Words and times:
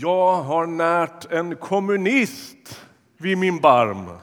Jag 0.00 0.42
har 0.42 0.66
närt 0.66 1.32
en 1.32 1.56
kommunist 1.56 2.86
vid 3.16 3.38
min 3.38 3.60
barm. 3.60 4.18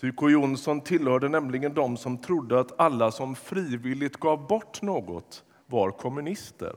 Tyko 0.00 0.28
Jonsson 0.28 0.80
tillhörde 0.80 1.28
nämligen 1.28 1.74
de 1.74 1.96
som 1.96 2.18
trodde 2.18 2.60
att 2.60 2.80
alla 2.80 3.10
som 3.10 3.34
frivilligt 3.34 4.16
gav 4.16 4.46
bort 4.46 4.82
något 4.82 5.44
var 5.66 5.90
kommunister. 5.90 6.76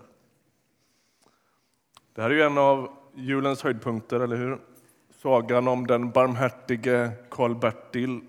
Det 2.13 2.21
här 2.21 2.29
är 2.29 2.45
en 2.45 2.57
av 2.57 2.91
julens 3.15 3.63
höjdpunkter, 3.63 4.19
eller 4.19 4.35
hur? 4.35 4.59
Sagan 5.21 5.67
om 5.67 5.87
den 5.87 6.11
barmhärtige 6.11 7.11
Karl-Bertil 7.29 8.21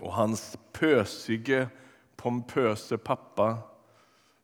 och 0.00 0.12
hans 0.12 0.58
pösige, 0.72 1.68
pompöse 2.16 2.98
pappa 2.98 3.58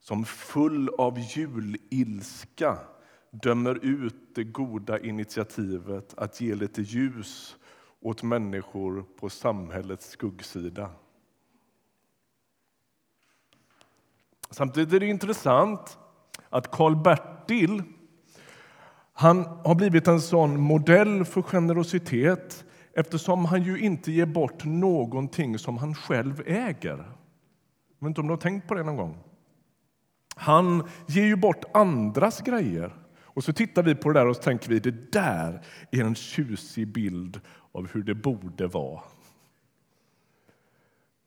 som 0.00 0.24
full 0.24 0.88
av 0.88 1.18
julilska 1.18 2.78
dömer 3.32 3.78
ut 3.82 4.34
det 4.34 4.44
goda 4.44 4.98
initiativet 4.98 6.14
att 6.16 6.40
ge 6.40 6.54
lite 6.54 6.82
ljus 6.82 7.56
åt 8.00 8.22
människor 8.22 9.04
på 9.20 9.30
samhällets 9.30 10.10
skuggsida. 10.10 10.90
Samtidigt 14.50 14.92
är 14.92 15.00
det 15.00 15.06
intressant 15.06 15.98
att 16.48 16.70
Karl-Bertil 16.70 17.82
han 19.12 19.44
har 19.44 19.74
blivit 19.74 20.08
en 20.08 20.20
sån 20.20 20.60
modell 20.60 21.24
för 21.24 21.42
generositet 21.42 22.64
eftersom 22.92 23.44
han 23.44 23.62
ju 23.62 23.78
inte 23.78 24.12
ger 24.12 24.26
bort 24.26 24.64
någonting 24.64 25.58
som 25.58 25.78
han 25.78 25.94
själv 25.94 26.42
äger. 26.46 26.96
Jag 27.98 28.06
vet 28.06 28.08
inte 28.08 28.20
om 28.20 28.26
du 28.26 28.32
har 28.32 28.40
tänkt 28.40 28.68
på 28.68 28.74
det 28.74 28.82
någon 28.82 28.96
gång? 28.96 29.18
Han 30.36 30.88
ger 31.06 31.24
ju 31.24 31.36
bort 31.36 31.64
andras 31.74 32.40
grejer. 32.40 33.01
Och 33.34 33.44
så 33.44 33.52
tittar 33.52 33.82
vi 33.82 33.94
på 33.94 34.08
det 34.08 34.20
där 34.20 34.26
och 34.26 34.42
tänker 34.42 34.68
vi 34.68 34.80
det 34.80 35.12
där 35.12 35.62
är 35.90 36.00
en 36.00 36.14
tjusig 36.14 36.88
bild 36.88 37.40
av 37.72 37.88
hur 37.92 38.02
det 38.02 38.14
borde 38.14 38.66
vara. 38.66 39.00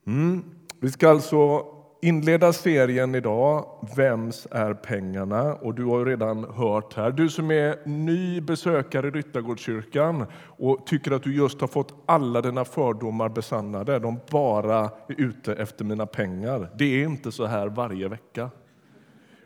Mm. 0.08 0.44
Vi 0.80 0.92
ska 0.92 1.09
alltså 1.09 1.66
inleda 2.02 2.53
serien 2.53 3.16
idag, 3.16 3.66
Vems 3.95 4.47
är 4.52 4.73
pengarna? 4.73 5.53
Och 5.53 5.75
du 5.75 5.86
har 5.86 6.06
redan 6.06 6.44
hört 6.44 6.95
här. 6.95 7.12
Du 7.12 7.30
som 7.30 7.52
är 7.52 7.88
ny 7.88 8.42
besökare 8.42 9.08
i 9.08 9.12
Ryttargårdskyrkan 9.12 10.25
och 10.58 10.88
tycker 10.88 11.12
att 11.12 11.23
du 11.23 11.36
just 11.36 11.62
har 11.62 11.67
fått 11.67 11.94
alla 12.06 12.42
dina 12.42 12.66
fördomar 12.66 13.30
besannade, 13.30 14.00
de 14.00 14.19
bara 14.31 14.80
är 14.80 14.90
ute 15.17 15.53
efter 15.53 15.86
mina 15.86 16.06
pengar. 16.06 16.69
Det 16.78 16.86
är 16.86 17.06
inte 17.06 17.31
så 17.31 17.45
här 17.45 17.67
varje 17.67 18.08
vecka. 18.08 18.50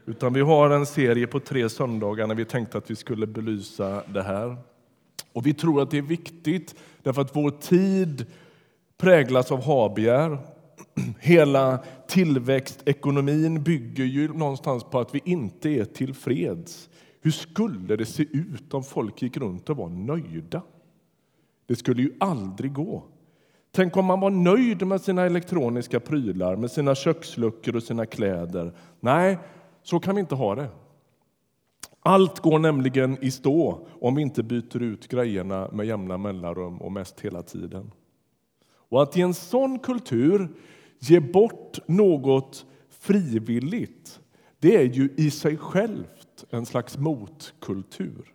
Utan 0.09 0.33
vi 0.33 0.41
har 0.41 0.69
en 0.69 0.85
serie 0.85 1.27
på 1.27 1.39
tre 1.39 1.69
söndagar 1.69 2.27
när 2.27 2.35
vi 2.35 2.45
tänkte 2.45 2.77
att 2.77 2.91
vi 2.91 2.95
skulle 2.95 3.27
belysa 3.27 4.03
det 4.07 4.23
här. 4.23 4.57
Och 5.33 5.47
vi 5.47 5.53
tror 5.53 5.81
att 5.81 5.91
det 5.91 5.97
är 5.97 6.01
viktigt 6.01 6.75
därför 7.03 7.21
att 7.21 7.35
vår 7.35 7.51
tid 7.51 8.25
präglas 8.97 9.51
av 9.51 9.63
habegär. 9.63 10.37
Hela 11.19 11.83
tillväxtekonomin 12.07 13.63
bygger 13.63 14.03
ju 14.03 14.33
någonstans 14.33 14.83
på 14.83 14.99
att 14.99 15.15
vi 15.15 15.21
inte 15.25 15.69
är 15.69 15.85
tillfreds. 15.85 16.89
Hur 17.21 17.31
skulle 17.31 17.95
det 17.95 18.05
se 18.05 18.23
ut 18.23 18.73
om 18.73 18.83
folk 18.83 19.21
gick 19.21 19.37
runt 19.37 19.69
och 19.69 19.77
var 19.77 19.89
nöjda? 19.89 20.61
Det 21.67 21.75
skulle 21.75 22.01
ju 22.01 22.13
aldrig 22.19 22.73
gå. 22.73 23.03
Tänk 23.71 23.97
om 23.97 24.05
man 24.05 24.19
var 24.19 24.29
nöjd 24.29 24.87
med 24.87 25.01
sina 25.01 25.25
elektroniska 25.25 25.99
prylar, 25.99 26.55
med 26.55 26.71
sina 26.71 26.95
köksluckor 26.95 27.75
och 27.75 27.83
sina 27.83 28.05
kläder. 28.05 28.73
Nej, 28.99 29.37
så 29.83 29.99
kan 29.99 30.15
vi 30.15 30.21
inte 30.21 30.35
ha 30.35 30.55
det. 30.55 30.69
Allt 31.99 32.39
går 32.39 32.59
nämligen 32.59 33.23
i 33.23 33.31
stå 33.31 33.87
om 34.01 34.15
vi 34.15 34.21
inte 34.21 34.43
byter 34.43 34.81
ut 34.81 35.07
grejerna 35.07 35.69
med 35.71 35.87
jämna 35.87 36.17
mellanrum 36.17 36.77
och 36.77 36.91
mest 36.91 37.19
hela 37.19 37.43
tiden. 37.43 37.91
Och 38.89 39.03
att 39.03 39.17
i 39.17 39.21
en 39.21 39.33
sån 39.33 39.79
kultur 39.79 40.49
ge 40.99 41.19
bort 41.19 41.79
något 41.87 42.65
frivilligt 42.89 44.19
det 44.59 44.75
är 44.75 44.83
ju 44.83 45.09
i 45.17 45.31
sig 45.31 45.57
självt 45.57 46.45
en 46.49 46.65
slags 46.65 46.97
motkultur. 46.97 48.33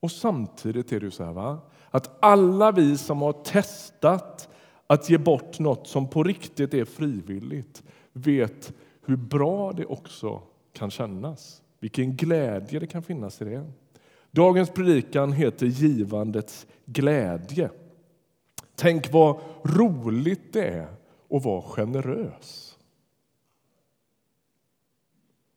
Och 0.00 0.10
samtidigt 0.10 0.92
är 0.92 1.00
det 1.00 1.10
så 1.10 1.24
här, 1.24 1.32
va? 1.32 1.58
att 1.90 2.24
alla 2.24 2.72
vi 2.72 2.98
som 2.98 3.22
har 3.22 3.32
testat 3.32 4.48
att 4.86 5.10
ge 5.10 5.18
bort 5.18 5.58
något 5.58 5.86
som 5.86 6.08
på 6.10 6.22
riktigt 6.22 6.74
är 6.74 6.84
frivilligt 6.84 7.82
vet 8.12 8.72
hur 9.08 9.16
bra 9.16 9.72
det 9.72 9.86
också 9.86 10.42
kan 10.72 10.90
kännas. 10.90 11.62
Vilken 11.80 12.16
glädje 12.16 12.80
det 12.80 12.86
kan 12.86 13.02
finnas 13.02 13.42
i 13.42 13.44
det. 13.44 13.72
Dagens 14.30 14.70
predikan 14.70 15.32
heter 15.32 15.66
Givandets 15.66 16.66
glädje. 16.84 17.70
Tänk 18.74 19.12
vad 19.12 19.40
roligt 19.62 20.52
det 20.52 20.68
är 20.68 20.88
att 21.30 21.44
vara 21.44 21.62
generös. 21.62 22.78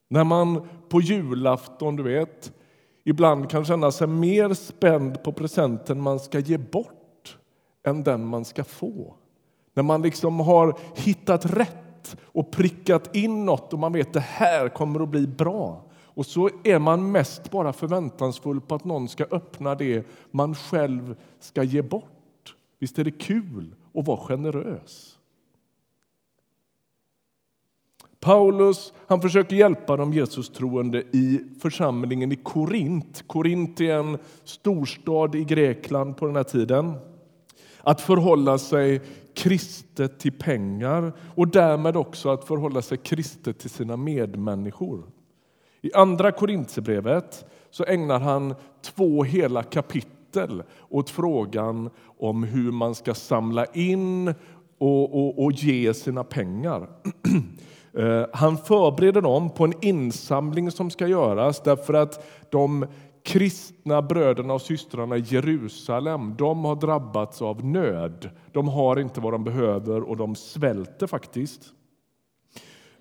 När 0.08 0.24
man 0.24 0.68
på 0.90 1.02
julafton, 1.02 1.96
du 1.96 2.04
vet, 2.04 2.54
ibland 3.04 3.50
kan 3.50 3.66
känna 3.66 3.92
sig 3.92 4.08
mer 4.08 4.54
spänd 4.54 5.24
på 5.24 5.34
presenten 5.34 6.02
man 6.02 6.20
ska 6.20 6.40
ge 6.40 6.58
bort 6.58 7.38
än 7.84 8.04
den 8.04 8.26
man 8.26 8.46
ska 8.46 8.64
få. 8.64 9.16
När 9.74 9.84
man 9.84 10.02
liksom 10.02 10.40
har 10.40 10.80
hittat 10.96 11.46
rätt 11.46 11.91
och 12.22 12.52
prickat 12.52 13.16
in 13.16 13.46
något 13.46 13.74
och 13.74 13.80
man 13.80 13.94
vet 13.94 14.08
att 14.08 14.14
det 14.14 14.20
här 14.20 14.70
kommer 14.70 15.04
att 15.04 15.10
bli 15.10 15.28
bra. 15.28 15.84
Och 16.14 16.26
så 16.26 16.50
är 16.64 16.80
man 16.80 17.12
mest 17.12 17.52
bara 17.52 17.74
förväntansfull 17.74 18.62
på 18.62 18.76
att 18.76 18.86
någon 18.86 19.08
ska 19.08 19.26
öppna 19.32 19.76
det 19.76 20.08
man 20.32 20.56
själv 20.56 21.16
ska 21.40 21.64
ge 21.64 21.82
bort. 21.82 22.56
Visst 22.80 23.00
är 23.00 23.04
det 23.04 23.12
kul 23.12 23.76
att 23.94 24.08
vara 24.08 24.18
generös? 24.18 25.18
Paulus 28.20 28.94
han 29.08 29.22
försöker 29.22 29.56
hjälpa 29.56 29.98
de 29.98 30.14
Jesus-troende 30.14 31.04
i 31.12 31.42
församlingen 31.62 32.32
i 32.32 32.36
Korint. 32.36 33.24
Korint 33.28 33.82
är 33.82 33.94
en 33.94 34.18
storstad 34.44 35.36
i 35.36 35.44
Grekland 35.44 36.18
på 36.18 36.26
den 36.26 36.36
här 36.36 36.44
tiden. 36.44 36.94
Att 37.84 38.02
förhålla 38.02 38.58
sig 38.58 39.02
kristet 39.34 40.20
till 40.20 40.32
pengar 40.32 41.14
och 41.36 41.48
därmed 41.48 41.98
också 41.98 42.30
att 42.30 42.46
förhålla 42.46 42.82
sig 42.82 42.98
kristet 42.98 43.60
till 43.60 43.70
sina 43.70 43.98
medmänniskor. 43.98 45.04
I 45.82 45.94
Andra 45.94 46.32
Korinthierbrevet 46.32 47.46
så 47.72 47.86
ägnar 47.86 48.20
han 48.20 48.56
två 48.82 49.24
hela 49.24 49.64
kapitel 49.64 50.64
åt 50.90 51.10
frågan 51.10 51.90
om 52.20 52.44
hur 52.44 52.72
man 52.72 52.96
ska 52.96 53.14
samla 53.14 53.66
in 53.66 54.34
och, 54.78 55.16
och, 55.16 55.44
och 55.44 55.52
ge 55.52 55.94
sina 55.94 56.24
pengar. 56.24 56.88
Eh, 57.94 58.26
han 58.34 58.58
förbereder 58.58 59.22
dem 59.22 59.50
på 59.50 59.66
en 59.66 59.74
insamling 59.82 60.72
som 60.72 60.90
ska 60.90 61.08
göras 61.08 61.62
därför 61.62 61.94
att 61.94 62.26
de 62.50 62.86
kristna 63.24 64.02
bröderna 64.02 64.54
och 64.54 64.62
systrarna 64.62 65.18
i 65.18 65.24
Jerusalem 65.26 66.36
de 66.38 66.66
har 66.66 66.76
drabbats 66.76 67.42
av 67.42 67.66
nöd. 67.66 68.30
De 68.52 68.68
har 68.68 69.00
inte 69.00 69.20
vad 69.22 69.34
de 69.34 69.44
behöver 69.44 70.02
och 70.02 70.18
de 70.18 70.36
svälter 70.36 71.08
faktiskt. 71.08 71.62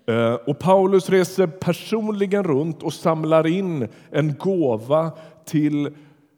Eh, 0.07 0.33
och 0.33 0.59
Paulus 0.59 1.09
reser 1.09 1.47
personligen 1.47 2.43
runt 2.43 2.83
och 2.83 2.93
samlar 2.93 3.47
in 3.47 3.87
en 4.09 4.35
gåva 4.37 5.11
till 5.45 5.95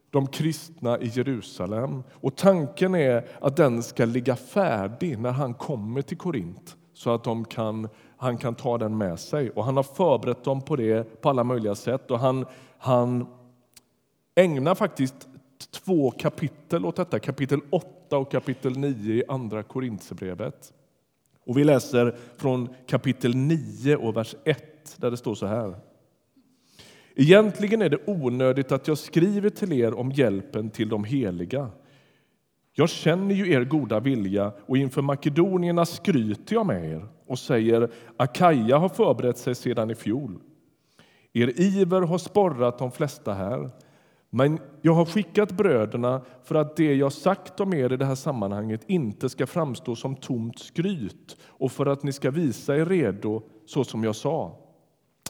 de 0.10 0.28
kristna 0.28 1.00
i 1.00 1.08
Jerusalem. 1.08 2.04
Och 2.14 2.36
Tanken 2.36 2.96
är 2.96 3.28
att 3.42 3.58
den 3.58 3.84
ska 3.84 4.06
ligga 4.06 4.36
färdig 4.36 5.20
när 5.20 5.32
han 5.32 5.54
kommer 5.54 6.02
till 6.02 6.18
Korint 6.18 6.76
så 6.94 7.14
att 7.14 7.24
de 7.24 7.46
kan, 7.46 7.90
han 8.18 8.38
kan 8.38 8.56
ta 8.56 8.78
den 8.78 8.98
med 8.98 9.20
sig. 9.20 9.50
Och 9.50 9.66
Han 9.66 9.76
har 9.76 9.84
förberett 9.84 10.44
dem 10.44 10.62
på 10.62 10.76
det 10.76 11.22
på 11.22 11.30
alla 11.30 11.44
möjliga 11.44 11.76
sätt. 11.76 12.12
Och 12.12 12.20
han, 12.20 12.46
han 12.78 13.28
ägnar 14.36 14.76
faktiskt 14.76 15.28
två 15.72 16.12
kapitel 16.12 16.86
åt 16.86 16.96
detta, 16.96 17.20
kapitel 17.20 17.60
8 17.70 18.18
och 18.18 18.32
kapitel 18.32 18.78
9 18.78 19.14
i 19.14 19.24
Andra 19.28 19.64
Korinthierbrevet. 19.64 20.74
Och 21.46 21.58
vi 21.58 21.64
läser 21.64 22.16
från 22.38 22.70
kapitel 22.88 23.36
9 23.36 23.96
och 23.96 24.18
vers 24.18 24.36
1 24.44 24.96
där 24.98 25.12
det 25.12 25.18
står 25.18 25.36
så 25.36 25.46
här. 25.46 25.76
Egentligen 27.16 27.82
är 27.82 27.90
det 27.90 28.00
onödigt 28.08 28.72
att 28.72 28.88
jag 28.88 28.98
skriver 28.98 29.50
till 29.50 29.74
er 29.74 29.94
om 29.94 30.12
hjälpen 30.12 30.70
till 30.70 30.90
de 30.90 31.04
heliga. 31.04 31.70
Jag 32.76 32.90
känner 32.90 33.36
ju 33.36 33.52
er 33.52 33.64
goda 33.64 34.00
vilja 34.00 34.52
och 34.66 34.78
inför 34.78 35.02
makedonierna 35.02 35.86
skryter 35.86 36.56
jag 36.56 36.66
med 36.66 36.92
er 36.92 37.08
och 37.28 37.40
säger 37.40 37.90
Akaja 38.18 38.78
har 38.78 38.90
förberett 38.90 39.38
sig 39.38 39.56
sedan 39.56 39.92
i 39.92 39.96
fjol. 39.96 40.40
Er 41.34 41.62
iver 41.62 42.02
har 42.02 42.18
sporrat 42.18 42.78
de 42.78 42.92
flesta 42.92 43.34
här. 43.34 43.70
Men 44.36 44.60
jag 44.82 44.94
har 44.94 45.06
skickat 45.06 45.52
bröderna 45.52 46.22
för 46.44 46.56
att 46.56 46.76
det 46.76 46.96
jag 46.96 47.14
sagt 47.14 47.60
om 47.60 47.74
er 47.74 47.94
i 47.94 47.98
det 47.98 48.06
här 48.06 48.16
sammanhanget 48.16 48.82
inte 48.88 49.30
ska 49.30 49.48
framstå 49.48 49.96
som 49.96 50.16
tomt 50.16 50.60
skryt 50.60 51.38
och 51.48 51.72
för 51.72 51.86
att 51.86 52.04
ni 52.04 52.12
ska 52.12 52.32
visa 52.32 52.78
er 52.78 52.86
redo 52.86 53.42
så 53.66 53.84
som 53.84 54.04
jag 54.04 54.16
sa. 54.16 54.58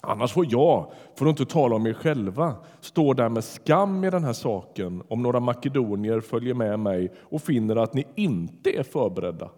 Annars 0.01 0.33
får 0.33 0.45
jag, 0.49 0.91
för 1.15 1.25
att 1.25 1.29
inte 1.29 1.53
tala 1.53 1.75
om 1.75 1.87
er 1.87 1.93
själva, 1.93 2.55
stå 2.79 3.13
där 3.13 3.29
med 3.29 3.43
skam 3.43 4.03
i 4.03 4.09
den 4.09 4.23
här 4.23 4.33
saken 4.33 5.03
om 5.07 5.23
några 5.23 5.39
makedonier 5.39 6.19
följer 6.19 6.53
med 6.53 6.79
mig 6.79 7.13
och 7.19 7.41
finner 7.41 7.75
att 7.75 7.93
ni 7.93 8.07
inte 8.15 8.79
är 8.79 8.83
förberedda. 8.83 9.49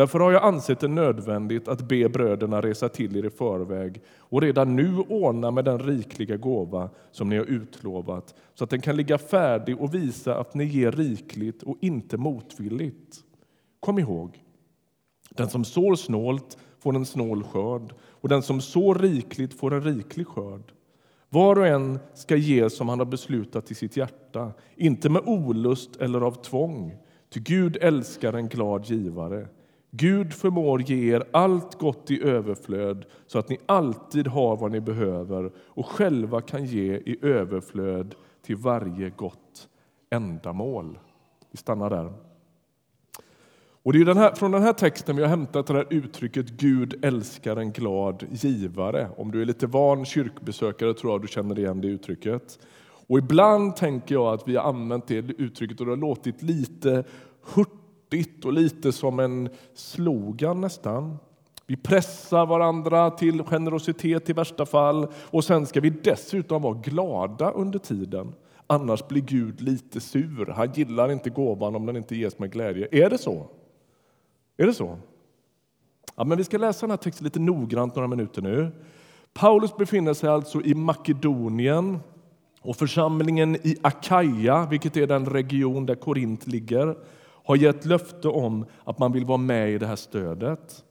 Därför 0.00 0.20
har 0.20 0.32
jag 0.32 0.42
ansett 0.42 0.80
det 0.80 0.88
nödvändigt 0.88 1.68
att 1.68 1.88
be 1.88 2.08
bröderna 2.08 2.60
resa 2.60 2.88
till 2.88 3.16
er 3.16 3.26
i 3.26 3.30
förväg 3.30 4.02
och 4.18 4.42
redan 4.42 4.76
nu 4.76 4.98
ordna 4.98 5.50
med 5.50 5.64
den 5.64 5.78
rikliga 5.78 6.36
gåva 6.36 6.90
som 7.10 7.28
ni 7.28 7.36
har 7.36 7.44
utlovat 7.44 8.34
så 8.54 8.64
att 8.64 8.70
den 8.70 8.80
kan 8.80 8.96
ligga 8.96 9.18
färdig 9.18 9.80
och 9.80 9.94
visa 9.94 10.38
att 10.38 10.54
ni 10.54 10.64
ger 10.64 10.92
rikligt 10.92 11.62
och 11.62 11.76
inte 11.80 12.16
motvilligt. 12.16 13.16
Kom 13.80 13.98
ihåg, 13.98 14.44
den 15.30 15.48
som 15.48 15.64
sår 15.64 15.94
snålt 15.94 16.58
får 16.78 16.96
en 16.96 17.06
snål 17.06 17.42
skörd 17.42 17.94
och 18.00 18.28
den 18.28 18.42
som 18.42 18.60
sår 18.60 18.94
rikligt 18.94 19.54
får 19.54 19.74
en 19.74 19.82
riklig 19.82 20.26
skörd. 20.26 20.72
Var 21.28 21.58
och 21.58 21.66
en 21.66 21.98
ska 22.14 22.36
ge 22.36 22.70
som 22.70 22.88
han 22.88 22.98
har 22.98 23.06
beslutat 23.06 23.70
i 23.70 23.74
sitt 23.74 23.96
hjärta, 23.96 24.52
inte 24.76 25.08
med 25.08 25.22
olust 25.26 25.96
eller 25.96 26.20
av 26.20 26.42
tvång. 26.42 26.96
Ty 27.30 27.40
Gud 27.40 27.76
älskar 27.80 28.32
en 28.32 28.48
glad 28.48 28.84
givare. 28.84 29.48
Gud 29.90 30.32
förmår 30.32 30.82
ge 30.82 31.14
er 31.14 31.24
allt 31.32 31.78
gott 31.78 32.10
i 32.10 32.22
överflöd 32.22 33.04
så 33.26 33.38
att 33.38 33.48
ni 33.48 33.58
alltid 33.66 34.26
har 34.26 34.56
vad 34.56 34.72
ni 34.72 34.80
behöver 34.80 35.52
och 35.58 35.86
själva 35.86 36.40
kan 36.40 36.64
ge 36.64 36.94
i 36.94 37.18
överflöd 37.22 38.14
till 38.42 38.56
varje 38.56 39.10
gott 39.10 39.68
ändamål. 40.10 40.98
Vi 41.50 41.56
stannar 41.56 41.90
där. 41.90 42.12
Och 43.82 43.92
det 43.92 44.00
är 44.00 44.04
den 44.04 44.16
här, 44.16 44.34
från 44.34 44.50
den 44.50 44.62
här 44.62 44.72
texten 44.72 45.16
vi 45.16 45.22
har 45.22 45.28
hämtat 45.28 45.66
det 45.66 45.74
här 45.74 45.86
uttrycket 45.90 46.50
Gud 46.50 47.04
älskar 47.04 47.56
en 47.56 47.72
glad 47.72 48.24
givare. 48.30 49.08
Om 49.16 49.30
du 49.30 49.42
är 49.42 49.44
lite 49.44 49.66
van 49.66 50.04
kyrkbesökare 50.04 50.94
tror 50.94 51.12
jag 51.12 51.22
du 51.22 51.28
känner 51.28 51.58
igen 51.58 51.80
det 51.80 51.88
uttrycket. 51.88 52.58
Och 53.06 53.18
ibland 53.18 53.76
tänker 53.76 54.14
jag 54.14 54.34
att 54.34 54.48
vi 54.48 54.56
har 54.56 54.64
använt 54.64 55.06
det 55.06 55.14
uttrycket 55.14 55.80
och 55.80 55.86
det 55.86 55.92
har 55.92 55.96
låtit 55.96 56.42
lite 56.42 57.04
hurtigt 58.10 58.44
och 58.44 58.52
lite 58.52 58.92
som 58.92 59.20
en 59.20 59.48
slogan 59.74 60.60
nästan. 60.60 61.18
Vi 61.66 61.76
pressar 61.76 62.46
varandra 62.46 63.10
till 63.10 63.42
generositet 63.42 64.30
i 64.30 64.32
värsta 64.32 64.66
fall 64.66 65.06
och 65.30 65.44
sen 65.44 65.66
ska 65.66 65.80
vi 65.80 65.90
dessutom 65.90 66.62
vara 66.62 66.74
glada 66.74 67.50
under 67.50 67.78
tiden. 67.78 68.34
Annars 68.66 69.08
blir 69.08 69.22
Gud 69.22 69.60
lite 69.60 70.00
sur. 70.00 70.46
Han 70.46 70.72
gillar 70.72 71.10
inte 71.10 71.30
gåvan 71.30 71.76
om 71.76 71.86
den 71.86 71.96
inte 71.96 72.16
ges 72.16 72.38
med 72.38 72.52
glädje. 72.52 72.88
Är 72.90 73.10
det 73.10 73.18
så? 73.18 73.46
Är 74.56 74.66
det 74.66 74.74
så? 74.74 74.98
Ja, 76.16 76.24
men 76.24 76.38
vi 76.38 76.44
ska 76.44 76.58
läsa 76.58 76.86
den 76.86 76.90
här 76.90 76.96
texten 76.96 77.24
lite 77.24 77.40
noggrant 77.40 77.94
några 77.94 78.08
minuter 78.08 78.42
nu. 78.42 78.70
Paulus 79.32 79.76
befinner 79.76 80.14
sig 80.14 80.28
alltså 80.28 80.62
i 80.62 80.74
Makedonien 80.74 81.98
och 82.62 82.76
församlingen 82.76 83.56
i 83.56 83.76
Akaja, 83.82 84.66
vilket 84.70 84.96
är 84.96 85.06
den 85.06 85.26
region 85.26 85.86
där 85.86 85.94
Korint 85.94 86.46
ligger, 86.46 86.96
har 87.44 87.56
gett 87.56 87.84
löfte 87.84 88.28
om 88.28 88.66
att 88.84 88.98
man 88.98 89.12
vill 89.12 89.24
vara 89.24 89.38
med 89.38 89.70
i 89.70 89.78
det 89.78 89.86
här 89.86 89.96
stödet. 89.96 90.84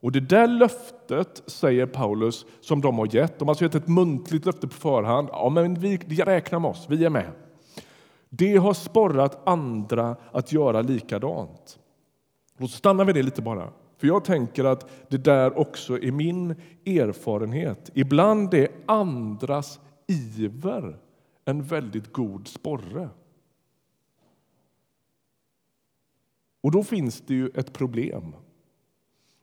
Och 0.00 0.12
det 0.12 0.20
där 0.20 0.46
löftet, 0.46 1.42
säger 1.46 1.86
Paulus, 1.86 2.46
som 2.60 2.80
de 2.80 2.98
har 2.98 3.14
gett, 3.14 3.38
de 3.38 3.48
har 3.48 3.52
alltså 3.52 3.64
gett 3.64 3.74
ett 3.74 3.88
muntligt 3.88 4.46
löfte 4.46 4.68
på 4.68 4.74
förhand. 4.74 5.28
Ja, 5.32 5.48
men 5.48 5.74
vi 5.74 5.96
räknar 5.96 6.58
med 6.58 6.70
oss, 6.70 6.86
vi 6.88 7.04
är 7.04 7.10
med. 7.10 7.30
Det 8.28 8.56
har 8.56 8.74
sporrat 8.74 9.48
andra 9.48 10.16
att 10.32 10.52
göra 10.52 10.82
likadant. 10.82 11.78
Och 12.60 12.70
så 12.70 12.76
stannar 12.76 13.04
vi 13.04 13.12
det 13.12 13.22
lite 13.22 13.42
bara. 13.42 13.68
För 13.98 14.06
jag 14.06 14.24
tänker 14.24 14.64
att 14.64 14.90
det 15.08 15.16
där 15.16 15.58
också 15.58 15.98
är 15.98 16.12
min 16.12 16.50
erfarenhet. 16.86 17.90
Ibland 17.94 18.54
är 18.54 18.68
andras 18.86 19.80
iver 20.08 20.98
en 21.44 21.62
väldigt 21.62 22.12
god 22.12 22.48
sporre. 22.48 23.08
Och 26.64 26.70
då 26.70 26.82
finns 26.82 27.20
det 27.20 27.34
ju 27.34 27.48
ett 27.48 27.72
problem. 27.72 28.34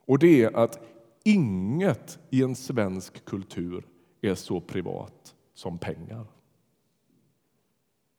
Och 0.06 0.18
det 0.18 0.42
är 0.42 0.56
att 0.56 0.80
inget 1.24 2.18
i 2.30 2.42
en 2.42 2.54
svensk 2.54 3.24
kultur 3.24 3.84
är 4.20 4.34
så 4.34 4.60
privat 4.60 5.34
som 5.54 5.78
pengar. 5.78 6.26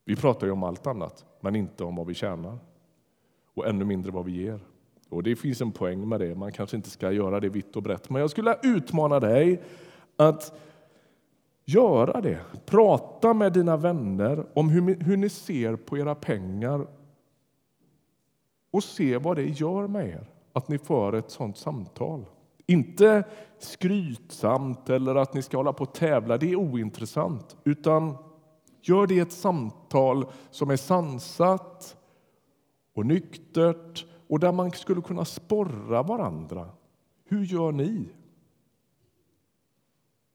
Vi 0.05 0.15
pratar 0.15 0.47
ju 0.47 0.53
om 0.53 0.63
allt 0.63 0.87
annat, 0.87 1.25
men 1.41 1.55
inte 1.55 1.83
om 1.83 1.95
vad 1.95 2.07
vi 2.07 2.13
tjänar. 2.13 2.57
Och 3.53 3.67
ännu 3.67 3.85
mindre 3.85 4.11
vad 4.11 4.25
vi 4.25 4.31
ger. 4.31 4.59
Och 5.09 5.23
Det 5.23 5.35
finns 5.35 5.61
en 5.61 5.71
poäng 5.71 6.09
med 6.09 6.19
det. 6.19 6.35
Man 6.35 6.51
kanske 6.51 6.77
inte 6.77 6.89
ska 6.89 7.11
göra 7.11 7.39
det 7.39 7.49
vitt 7.49 7.75
och 7.75 7.83
brett. 7.83 8.09
Men 8.09 8.21
jag 8.21 8.29
skulle 8.29 8.57
utmana 8.63 9.19
dig 9.19 9.61
att 10.15 10.59
göra 11.65 12.21
det. 12.21 12.39
Prata 12.65 13.33
med 13.33 13.53
dina 13.53 13.77
vänner 13.77 14.45
om 14.53 14.69
hur, 14.69 14.95
hur 14.95 15.17
ni 15.17 15.29
ser 15.29 15.75
på 15.75 15.97
era 15.97 16.15
pengar 16.15 16.87
och 18.73 18.83
se 18.83 19.17
vad 19.17 19.35
det 19.35 19.45
gör 19.45 19.87
med 19.87 20.07
er 20.07 20.29
att 20.53 20.67
ni 20.67 20.77
för 20.77 21.13
ett 21.13 21.31
sånt 21.31 21.57
samtal. 21.57 22.25
Inte 22.65 23.23
skrytsamt 23.59 24.89
eller 24.89 25.15
att 25.15 25.33
ni 25.33 25.41
ska 25.41 25.57
hålla 25.57 25.73
på 25.73 25.83
och 25.83 25.93
tävla, 25.93 26.37
det 26.37 26.51
är 26.51 26.55
ointressant. 26.55 27.57
Utan 27.63 28.17
gör 28.81 29.07
det 29.07 29.19
ett 29.19 29.31
samtal 29.31 30.25
som 30.51 30.69
är 30.69 30.77
sansat 30.77 31.97
och 32.93 33.05
nyktert 33.05 34.05
och 34.27 34.39
där 34.39 34.51
man 34.51 34.71
skulle 34.71 35.01
kunna 35.01 35.25
sporra 35.25 36.03
varandra. 36.03 36.69
Hur 37.25 37.43
gör 37.43 37.71
ni? 37.71 38.09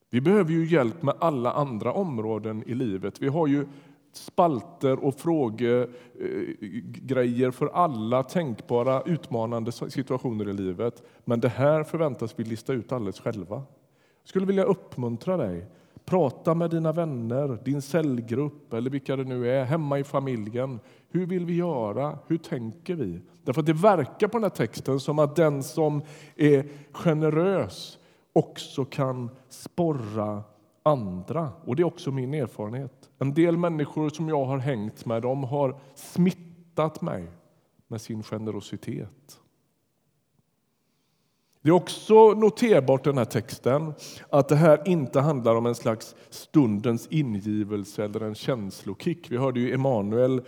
Vi 0.09 0.21
behöver 0.21 0.51
ju 0.51 0.65
hjälp 0.65 1.01
med 1.01 1.15
alla 1.19 1.51
andra 1.51 1.93
områden 1.93 2.63
i 2.67 2.73
livet. 2.73 3.21
Vi 3.21 3.27
har 3.27 3.47
ju 3.47 3.67
spalter 4.11 5.05
och 5.05 5.15
frågegrejer 5.15 7.51
för 7.51 7.67
alla 7.67 8.23
tänkbara 8.23 9.01
utmanande 9.01 9.71
situationer 9.71 10.49
i 10.49 10.53
livet. 10.53 11.03
Men 11.25 11.39
det 11.39 11.49
här 11.49 11.83
förväntas 11.83 12.33
vi 12.35 12.43
lista 12.43 12.73
ut 12.73 12.91
alldeles 12.91 13.19
själva. 13.19 13.55
Jag 13.55 14.29
skulle 14.29 14.45
vilja 14.45 14.63
uppmuntra 14.63 15.37
dig. 15.37 15.67
Prata 16.05 16.55
med 16.55 16.69
dina 16.69 16.91
vänner, 16.91 17.59
din 17.65 17.81
cellgrupp 17.81 18.73
eller 18.73 18.89
vilka 18.89 19.15
det 19.15 19.23
nu 19.23 19.49
är, 19.49 19.65
hemma 19.65 19.99
i 19.99 20.03
familjen. 20.03 20.79
Hur 21.09 21.25
vill 21.25 21.45
vi 21.45 21.55
göra? 21.55 22.19
Hur 22.27 22.37
tänker 22.37 22.95
vi? 22.95 23.21
Därför 23.43 23.61
att 23.61 23.65
det 23.65 23.73
verkar 23.73 24.27
på 24.27 24.37
den 24.37 24.43
här 24.43 24.49
texten 24.49 24.99
som 24.99 25.19
att 25.19 25.35
den 25.35 25.63
som 25.63 26.01
är 26.35 26.65
generös 26.91 27.99
också 28.33 28.85
kan 28.85 29.29
sporra 29.49 30.43
andra. 30.83 31.51
Och 31.65 31.75
det 31.75 31.81
är 31.81 31.87
också 31.87 32.11
min 32.11 32.33
erfarenhet. 32.33 33.09
En 33.19 33.33
del 33.33 33.57
människor 33.57 34.09
som 34.09 34.29
jag 34.29 34.45
har 34.45 34.57
hängt 34.57 35.05
med 35.05 35.21
de 35.21 35.43
har 35.43 35.79
smittat 35.95 37.01
mig 37.01 37.27
med 37.87 38.01
sin 38.01 38.23
generositet. 38.23 39.39
Det 41.61 41.69
är 41.69 41.73
också 41.73 42.33
noterbart 42.33 43.07
i 43.07 43.09
den 43.09 43.17
här 43.17 43.25
texten 43.25 43.93
att 44.29 44.49
det 44.49 44.55
här 44.55 44.87
inte 44.87 45.19
handlar 45.19 45.55
om 45.55 45.65
en 45.65 45.75
slags 45.75 46.15
stundens 46.29 47.07
ingivelse 47.07 48.03
eller 48.03 48.21
en 48.21 48.35
känslokick. 48.35 49.31
Vi 49.31 49.37
hörde 49.37 49.59
ju 49.59 49.73
Emanuel 49.73 50.41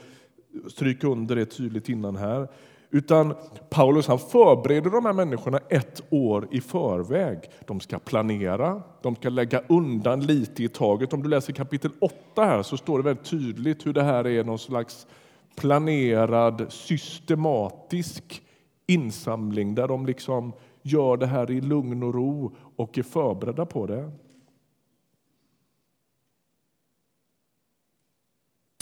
stryka 0.68 1.08
under 1.08 1.36
det 1.36 1.46
tydligt 1.46 1.90
innan 1.90 2.16
här. 2.16 2.48
Utan 2.94 3.36
Paulus 3.70 4.08
han 4.08 4.20
förbereder 4.20 4.90
de 4.90 5.06
här 5.06 5.14
människorna 5.14 5.60
ett 5.70 6.04
år 6.10 6.48
i 6.52 6.62
förväg. 6.62 7.40
De 7.68 7.80
ska 7.80 8.00
planera, 8.00 8.82
de 9.02 9.16
ska 9.16 9.30
lägga 9.30 9.62
undan 9.70 10.22
lite 10.22 10.64
i 10.64 10.70
taget. 10.70 11.14
Om 11.14 11.24
du 11.24 11.30
läser 11.30 11.54
kapitel 11.54 11.92
8 12.00 12.16
här 12.46 12.64
så 12.64 12.78
står 12.78 12.98
det 12.98 13.04
väldigt 13.04 13.26
tydligt 13.26 13.86
hur 13.86 13.94
det 13.94 14.04
här 14.04 14.28
är 14.28 14.44
någon 14.44 14.60
slags 14.60 15.08
planerad, 15.56 16.66
systematisk 16.70 18.44
insamling 18.88 19.76
där 19.76 19.88
de 19.88 20.06
liksom 20.06 20.54
gör 20.82 21.18
det 21.18 21.28
här 21.28 21.52
i 21.52 21.62
lugn 21.62 22.04
och 22.04 22.14
ro 22.14 22.56
och 22.76 22.98
är 22.98 23.04
förberedda 23.04 23.66
på 23.66 23.88
det. 23.88 24.12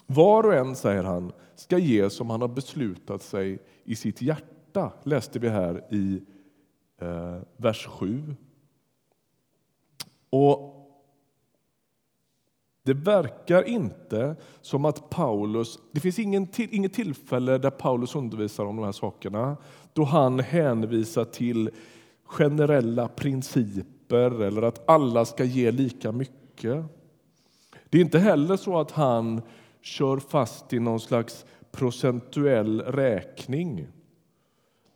Var 0.06 0.44
och 0.46 0.54
en, 0.54 0.76
säger 0.76 1.04
han, 1.04 1.32
ska 1.56 1.78
ge 1.78 2.10
som 2.10 2.30
han 2.30 2.42
har 2.42 2.48
beslutat 2.48 3.22
sig 3.22 3.60
i 3.90 3.96
sitt 3.96 4.22
hjärta, 4.22 4.92
läste 5.04 5.40
vi 5.40 5.50
här 5.50 5.84
i 5.94 6.22
eh, 7.02 7.38
vers 7.58 7.88
7. 7.88 8.36
Och 10.30 10.76
det 12.84 12.94
verkar 12.94 13.64
inte 13.64 14.36
som 14.62 14.86
att 14.86 15.10
Paulus... 15.10 15.80
Det 15.92 16.00
finns 16.00 16.20
ingen 16.20 16.48
till, 16.48 16.68
inget 16.72 16.94
tillfälle 16.94 17.58
där 17.58 17.70
Paulus 17.70 18.16
undervisar 18.16 18.66
om 18.66 18.76
de 18.76 18.86
här 18.86 18.92
sakerna 18.92 19.58
då 19.94 20.04
han 20.04 20.40
hänvisar 20.40 21.26
till 21.26 21.70
generella 22.24 23.08
principer 23.08 24.42
eller 24.42 24.62
att 24.62 24.90
alla 24.90 25.26
ska 25.26 25.44
ge 25.44 25.72
lika 25.72 26.12
mycket. 26.12 26.86
Det 27.90 27.98
är 27.98 28.02
inte 28.02 28.20
heller 28.20 28.58
så 28.58 28.80
att 28.80 28.92
han 28.92 29.42
kör 29.82 30.18
fast 30.18 30.74
i 30.74 30.80
någon 30.80 31.00
slags 31.00 31.46
procentuell 31.72 32.82
räkning 32.82 33.88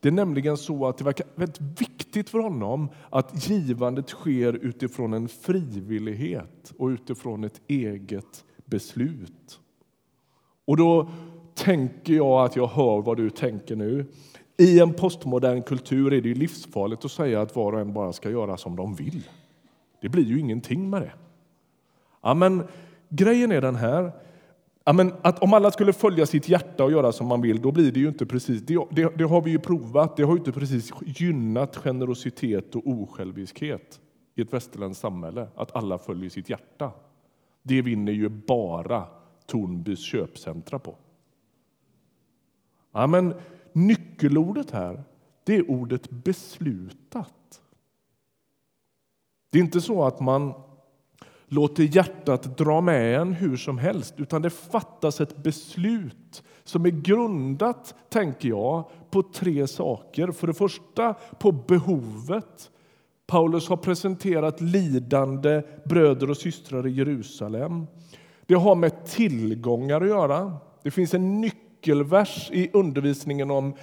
Det 0.00 0.08
är 0.08 0.12
nämligen 0.12 0.56
så 0.56 0.86
att 0.86 0.98
det 0.98 1.04
verkar 1.04 1.26
väldigt 1.34 1.60
viktigt 1.80 2.30
för 2.30 2.38
honom 2.38 2.88
att 3.10 3.48
givandet 3.48 4.08
sker 4.08 4.52
utifrån 4.52 5.12
en 5.12 5.28
frivillighet 5.28 6.72
och 6.78 6.86
utifrån 6.86 7.44
ett 7.44 7.60
eget 7.66 8.44
beslut. 8.64 9.60
Och 10.64 10.76
då 10.76 11.08
tänker 11.54 12.14
jag 12.14 12.44
att 12.44 12.56
jag 12.56 12.66
hör 12.66 13.02
vad 13.02 13.16
du 13.16 13.30
tänker 13.30 13.76
nu. 13.76 14.06
I 14.56 14.80
en 14.80 14.94
postmodern 14.94 15.62
kultur 15.62 16.12
är 16.12 16.20
det 16.20 16.34
livsfarligt 16.34 17.04
att 17.04 17.10
säga 17.10 17.40
att 17.40 17.56
var 17.56 17.72
och 17.72 17.80
en 17.80 17.92
bara 17.92 18.12
ska 18.12 18.30
göra 18.30 18.56
som 18.56 18.76
de 18.76 18.94
vill. 18.94 19.28
Det 20.00 20.08
blir 20.08 20.24
ju 20.24 20.40
ingenting 20.40 20.90
med 20.90 21.02
det. 21.02 21.12
Ja, 22.22 22.34
men 22.34 22.62
grejen 23.08 23.52
är 23.52 23.60
den 23.60 23.76
här. 23.76 24.12
Ja, 24.84 24.92
men 24.92 25.12
att 25.22 25.42
om 25.42 25.54
alla 25.54 25.70
skulle 25.70 25.92
följa 25.92 26.26
sitt 26.26 26.48
hjärta 26.48 26.84
och 26.84 26.92
göra 26.92 27.12
som 27.12 27.26
man 27.26 27.40
vill, 27.40 27.62
då 27.62 27.72
blir 27.72 27.92
det 27.92 28.00
ju 28.00 28.08
inte 28.08 28.26
precis. 28.26 28.62
Det, 28.62 28.86
det, 28.90 29.18
det 29.18 29.24
har 29.24 29.42
vi 29.42 29.50
ju 29.50 29.58
provat. 29.58 30.16
Det 30.16 30.22
har 30.22 30.32
ju 30.32 30.38
inte 30.38 30.52
precis 30.52 30.92
gynnat 31.06 31.76
generositet 31.76 32.74
och 32.74 32.86
osjälviskhet 32.86 34.00
i 34.34 34.42
ett 34.42 34.52
västerländskt 34.52 35.02
samhälle 35.02 35.48
att 35.54 35.76
alla 35.76 35.98
följer 35.98 36.30
sitt 36.30 36.50
hjärta. 36.50 36.92
Det 37.62 37.82
vinner 37.82 38.12
ju 38.12 38.28
bara 38.28 39.06
Tornbys 39.46 40.00
köpcentra 40.00 40.78
på. 40.78 40.96
Ja, 42.92 43.06
men 43.06 43.34
nyckelordet 43.72 44.70
här 44.70 45.04
det 45.44 45.56
är 45.56 45.70
ordet 45.70 46.10
beslutat. 46.10 47.62
Det 49.50 49.58
är 49.58 49.62
inte 49.62 49.80
så 49.80 50.04
att 50.04 50.20
man 50.20 50.54
låter 51.54 51.82
hjärtat 51.82 52.58
dra 52.58 52.80
med 52.80 53.20
en 53.20 53.32
hur 53.32 53.56
som 53.56 53.78
helst, 53.78 54.14
utan 54.16 54.42
det 54.42 54.50
fattas 54.50 55.20
ett 55.20 55.36
beslut 55.36 56.42
som 56.64 56.86
är 56.86 56.90
grundat, 56.90 57.94
tänker 58.08 58.48
jag, 58.48 58.90
på 59.10 59.22
tre 59.22 59.66
saker. 59.66 60.30
För 60.30 60.46
det 60.46 60.54
första 60.54 61.14
på 61.38 61.52
behovet. 61.52 62.70
Paulus 63.26 63.68
har 63.68 63.76
presenterat 63.76 64.60
lidande 64.60 65.62
bröder 65.84 66.30
och 66.30 66.36
systrar 66.36 66.86
i 66.86 66.90
Jerusalem. 66.90 67.86
Det 68.46 68.54
har 68.54 68.74
med 68.74 69.06
tillgångar 69.06 70.00
att 70.00 70.08
göra. 70.08 70.56
Det 70.82 70.90
finns 70.90 71.14
en 71.14 71.40
nyckel 71.40 71.63
nyckelvers 71.84 72.50
i 72.50 72.70
undervisningen 72.72 73.50
om, 73.50 73.74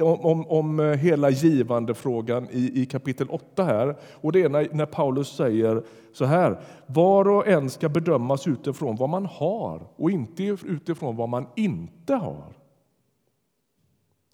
om, 0.00 0.20
om, 0.20 0.46
om 0.46 0.80
eh, 0.80 0.86
hela 0.86 1.30
givandefrågan 1.30 2.48
i, 2.50 2.82
i 2.82 2.86
kapitel 2.86 3.28
8 3.30 3.64
här. 3.64 3.96
Och 4.12 4.32
det 4.32 4.42
är 4.42 4.48
när, 4.48 4.68
när 4.72 4.86
Paulus 4.86 5.28
säger 5.28 5.82
så 6.12 6.24
här. 6.24 6.60
Var 6.86 7.28
och 7.28 7.46
en 7.48 7.70
ska 7.70 7.88
bedömas 7.88 8.46
utifrån 8.46 8.96
vad 8.96 9.08
man 9.08 9.26
har 9.26 9.80
och 9.96 10.10
inte 10.10 10.44
utifrån 10.44 11.16
vad 11.16 11.28
man 11.28 11.46
inte 11.56 12.14
har. 12.14 12.52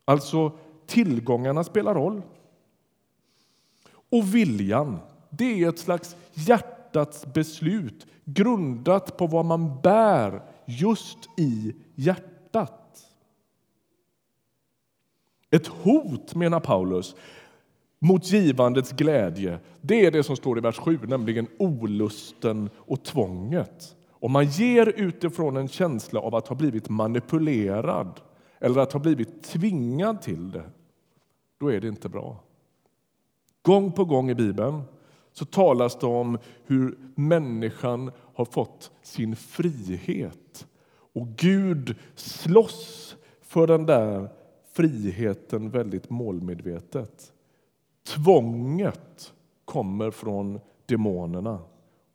Alltså, 0.05 0.53
tillgångarna 0.87 1.65
spelar 1.65 1.95
roll. 1.95 2.23
Och 4.11 4.35
viljan, 4.35 4.99
det 5.31 5.63
är 5.65 5.69
ett 5.69 5.79
slags 5.79 6.17
hjärtats 6.35 7.27
beslut 7.27 8.07
grundat 8.25 9.17
på 9.17 9.27
vad 9.27 9.45
man 9.45 9.81
bär 9.83 10.43
just 10.67 11.19
i 11.37 11.75
hjärtat. 11.95 12.84
Ett 15.55 15.67
hot, 15.67 16.35
menar 16.35 16.61
Paulus, 16.61 17.17
mot 17.99 18.33
givandets 18.33 18.93
glädje 18.93 19.59
det 19.81 20.07
är 20.07 20.11
det 20.11 20.23
som 20.23 20.37
står 20.37 20.59
i 20.59 20.61
vers 20.61 20.79
7, 20.79 20.99
nämligen 21.03 21.47
olusten 21.59 22.71
och 22.77 23.05
tvånget. 23.05 23.97
Om 24.11 24.33
man 24.33 24.45
ger 24.45 24.87
utifrån 24.87 25.57
en 25.57 25.69
känsla 25.69 26.21
av 26.21 26.35
att 26.35 26.49
ha 26.49 26.57
blivit 26.57 26.89
manipulerad 26.89 28.21
eller 28.59 28.81
att 28.81 28.93
ha 28.93 29.01
blivit 29.01 29.43
tvingad 29.43 30.23
till 30.23 30.51
det, 30.51 30.65
då 31.59 31.73
är 31.73 31.81
det 31.81 31.89
inte 31.89 32.09
bra. 32.09 32.41
Gång 33.63 33.93
på 33.93 34.05
gång 34.05 34.31
i 34.31 34.35
Bibeln 34.35 34.83
så 35.33 35.45
talas 35.45 35.99
det 35.99 36.07
om 36.07 36.39
hur 36.67 36.99
människan 37.15 38.11
har 38.35 38.45
fått 38.45 38.91
sin 39.03 39.37
frihet. 39.37 40.67
Och 41.13 41.29
Gud 41.29 41.97
slåss 42.15 43.17
för 43.43 43.67
den 43.67 43.87
där 43.87 44.29
friheten 44.75 45.71
väldigt 45.71 46.11
målmedvetet. 46.11 47.33
Tvånget 48.07 49.33
kommer 49.65 50.11
från 50.11 50.61
demonerna 50.87 51.59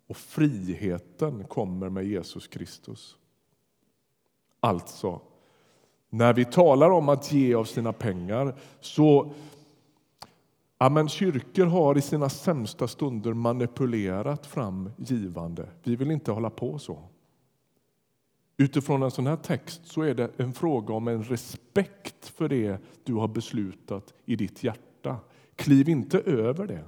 och 0.08 0.18
friheten 0.18 1.44
kommer 1.44 1.90
med 1.90 2.06
Jesus 2.06 2.48
Kristus. 2.48 3.18
Alltså, 4.60 5.22
när 6.10 6.34
vi 6.34 6.46
talar 6.46 6.90
om 6.90 7.10
att 7.10 7.32
ge 7.32 7.54
av 7.54 7.66
sina 7.66 7.94
pengar 7.94 8.56
så 8.80 9.32
Ja, 10.82 10.90
men 10.90 11.10
kyrkor 11.10 11.66
har 11.66 11.98
i 11.98 12.02
sina 12.02 12.30
sämsta 12.30 12.88
stunder 12.88 13.34
manipulerat 13.34 14.46
fram 14.46 14.92
givande. 14.98 15.68
Vi 15.84 15.96
vill 15.96 16.12
inte 16.12 16.32
hålla 16.32 16.50
på 16.50 16.80
så. 16.80 17.00
Utifrån 18.62 19.04
en 19.04 19.12
sån 19.12 19.28
här 19.28 19.36
text 19.36 19.82
så 19.84 20.02
är 20.02 20.14
det 20.14 20.30
en 20.38 20.54
fråga 20.54 20.94
om 20.94 21.08
en 21.08 21.24
respekt 21.24 22.28
för 22.28 22.50
det 22.50 22.78
du 23.04 23.14
har 23.14 23.28
beslutat 23.28 24.14
i 24.26 24.36
ditt 24.36 24.64
hjärta. 24.64 25.18
Kliv 25.56 25.90
inte 25.90 26.20
över 26.20 26.68
det. 26.68 26.84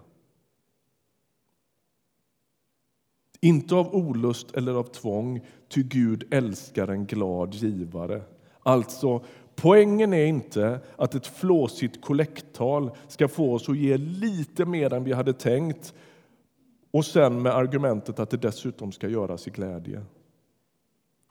Inte 3.42 3.76
av 3.76 3.96
olust 3.96 4.52
eller 4.52 4.74
av 4.74 4.84
tvång, 4.84 5.42
ty 5.68 5.84
Gud 5.84 6.24
älskar 6.34 6.88
en 6.88 7.06
glad 7.06 7.54
givare. 7.54 8.22
Alltså, 8.64 9.24
poängen 9.56 10.14
är 10.14 10.26
inte 10.26 10.80
att 10.96 11.16
ett 11.16 11.28
flåsigt 11.28 12.02
kollekttal 12.02 12.92
ska 13.08 13.28
få 13.28 13.54
oss 13.54 13.70
att 13.70 13.78
ge 13.78 13.98
lite 13.98 14.66
mer 14.66 14.94
än 14.94 15.04
vi 15.04 15.14
hade 15.14 15.34
tänkt 15.34 15.94
och 16.92 17.06
sen 17.06 17.42
med 17.42 17.56
argumentet 17.56 18.20
att 18.20 18.30
det 18.30 18.38
dessutom 18.38 18.92
ska 18.92 19.08
göras 19.08 19.48
i 19.48 19.52
glädje. 19.52 20.06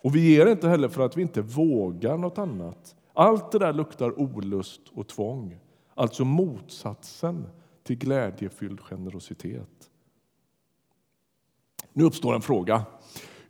Och 0.03 0.17
vi 0.17 0.35
ger 0.35 0.47
inte 0.47 0.69
heller 0.69 0.89
för 0.89 1.03
att 1.03 1.17
vi 1.17 1.23
inte 1.23 1.43
vågar 1.43 2.17
något 2.17 2.39
annat. 2.39 2.97
Allt 3.13 3.53
det 3.53 3.59
där 3.59 3.73
luktar 3.73 4.21
olust 4.21 4.81
och 4.95 5.09
tvång, 5.09 5.59
alltså 5.95 6.25
motsatsen 6.25 7.47
till 7.83 7.99
glädjefylld 7.99 8.81
generositet. 8.81 9.91
Nu 11.93 12.05
uppstår 12.05 12.35
en 12.35 12.43
fråga. 12.43 12.83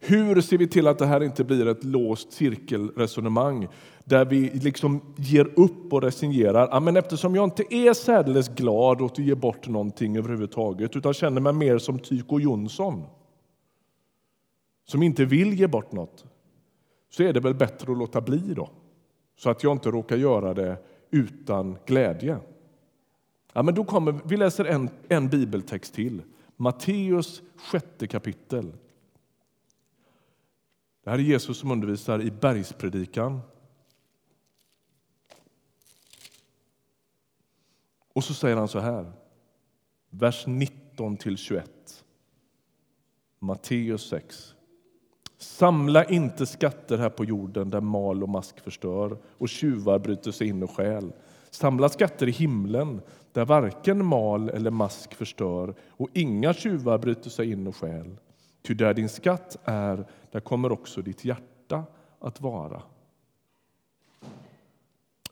Hur 0.00 0.40
ser 0.40 0.59
vi 0.59 0.69
till 0.69 0.87
att 0.87 0.99
det 0.99 1.07
här 1.07 1.23
inte 1.23 1.45
blir 1.45 1.66
ett 1.66 1.85
låst 1.85 2.33
cirkelresonemang 2.33 3.69
där 4.04 4.25
vi 4.25 4.50
liksom 4.50 5.14
ger 5.16 5.59
upp 5.59 5.92
och 5.92 6.02
resignerar? 6.02 6.69
Ja, 6.71 6.80
men 6.80 6.97
eftersom 6.97 7.35
jag 7.35 7.45
inte 7.45 7.75
är 7.75 7.95
särdeles 7.95 8.49
glad 8.49 9.00
åt 9.00 9.12
att 9.12 9.19
ge 9.19 9.35
bort 9.35 9.69
någonting 9.69 10.16
överhuvudtaget 10.16 10.97
utan 10.97 11.14
känner 11.14 11.40
mig 11.40 11.52
mer 11.52 11.78
som 11.78 11.99
Tyko 11.99 12.40
Jonsson 12.40 13.02
som 14.88 15.02
inte 15.02 15.25
vill 15.25 15.54
ge 15.54 15.66
bort 15.66 15.92
något 15.92 16.25
så 17.10 17.22
är 17.22 17.32
det 17.32 17.40
väl 17.40 17.54
bättre 17.54 17.92
att 17.92 17.98
låta 17.98 18.20
bli 18.20 18.54
då, 18.54 18.70
så 19.36 19.50
att 19.50 19.62
jag 19.62 19.72
inte 19.72 19.90
råkar 19.90 20.16
göra 20.16 20.54
det 20.54 20.78
utan 21.10 21.78
glädje. 21.86 22.38
Ja, 23.52 23.62
men 23.62 23.74
då 23.74 23.84
kommer, 23.84 24.20
vi 24.24 24.36
läser 24.36 24.64
en, 24.64 24.90
en 25.08 25.28
bibeltext 25.28 25.94
till, 25.94 26.22
Matteus 26.56 27.42
sjätte 27.56 28.06
kapitel. 28.06 28.72
Det 31.04 31.10
här 31.10 31.18
är 31.18 31.22
Jesus 31.22 31.58
som 31.58 31.70
undervisar 31.70 32.22
i 32.22 32.30
bergspredikan. 32.30 33.40
Och 38.12 38.24
så 38.24 38.34
säger 38.34 38.56
han 38.56 38.68
så 38.68 38.78
här, 38.78 39.12
vers 40.10 40.46
19 40.46 41.16
till 41.16 41.36
21. 41.36 42.04
Matteus 43.38 44.08
6. 44.08 44.54
Samla 45.42 46.04
inte 46.04 46.47
skatter 46.47 46.99
här 46.99 47.11
på 47.11 47.25
jorden 47.25 47.70
där 47.70 47.80
mal 47.80 48.23
och 48.23 48.28
mask 48.28 48.61
förstör 48.61 49.18
och 49.38 49.49
tjuvar 49.49 49.99
bryter 49.99 50.30
sig 50.30 50.49
in 50.49 50.62
och 50.62 50.70
stjäl. 50.70 51.12
Samla 51.50 51.88
skatter 51.88 52.28
i 52.28 52.30
himlen 52.30 53.00
där 53.32 53.44
varken 53.44 54.04
mal 54.04 54.49
eller 54.49 54.70
mask 54.70 55.14
förstör 55.14 55.75
och 55.88 56.09
inga 56.12 56.54
tjuvar 56.54 56.99
bryter 56.99 57.30
sig 57.30 57.50
in 57.52 57.66
och 57.66 57.76
stjäl. 57.76 58.16
Ty 58.62 58.75
där 58.75 58.94
din 58.94 59.09
skatt 59.09 59.56
är, 59.64 60.06
där 60.30 60.40
kommer 60.40 60.73
också 60.73 61.02
ditt 61.02 61.25
hjärta 61.25 61.85
att 62.18 62.40
vara. 62.40 62.82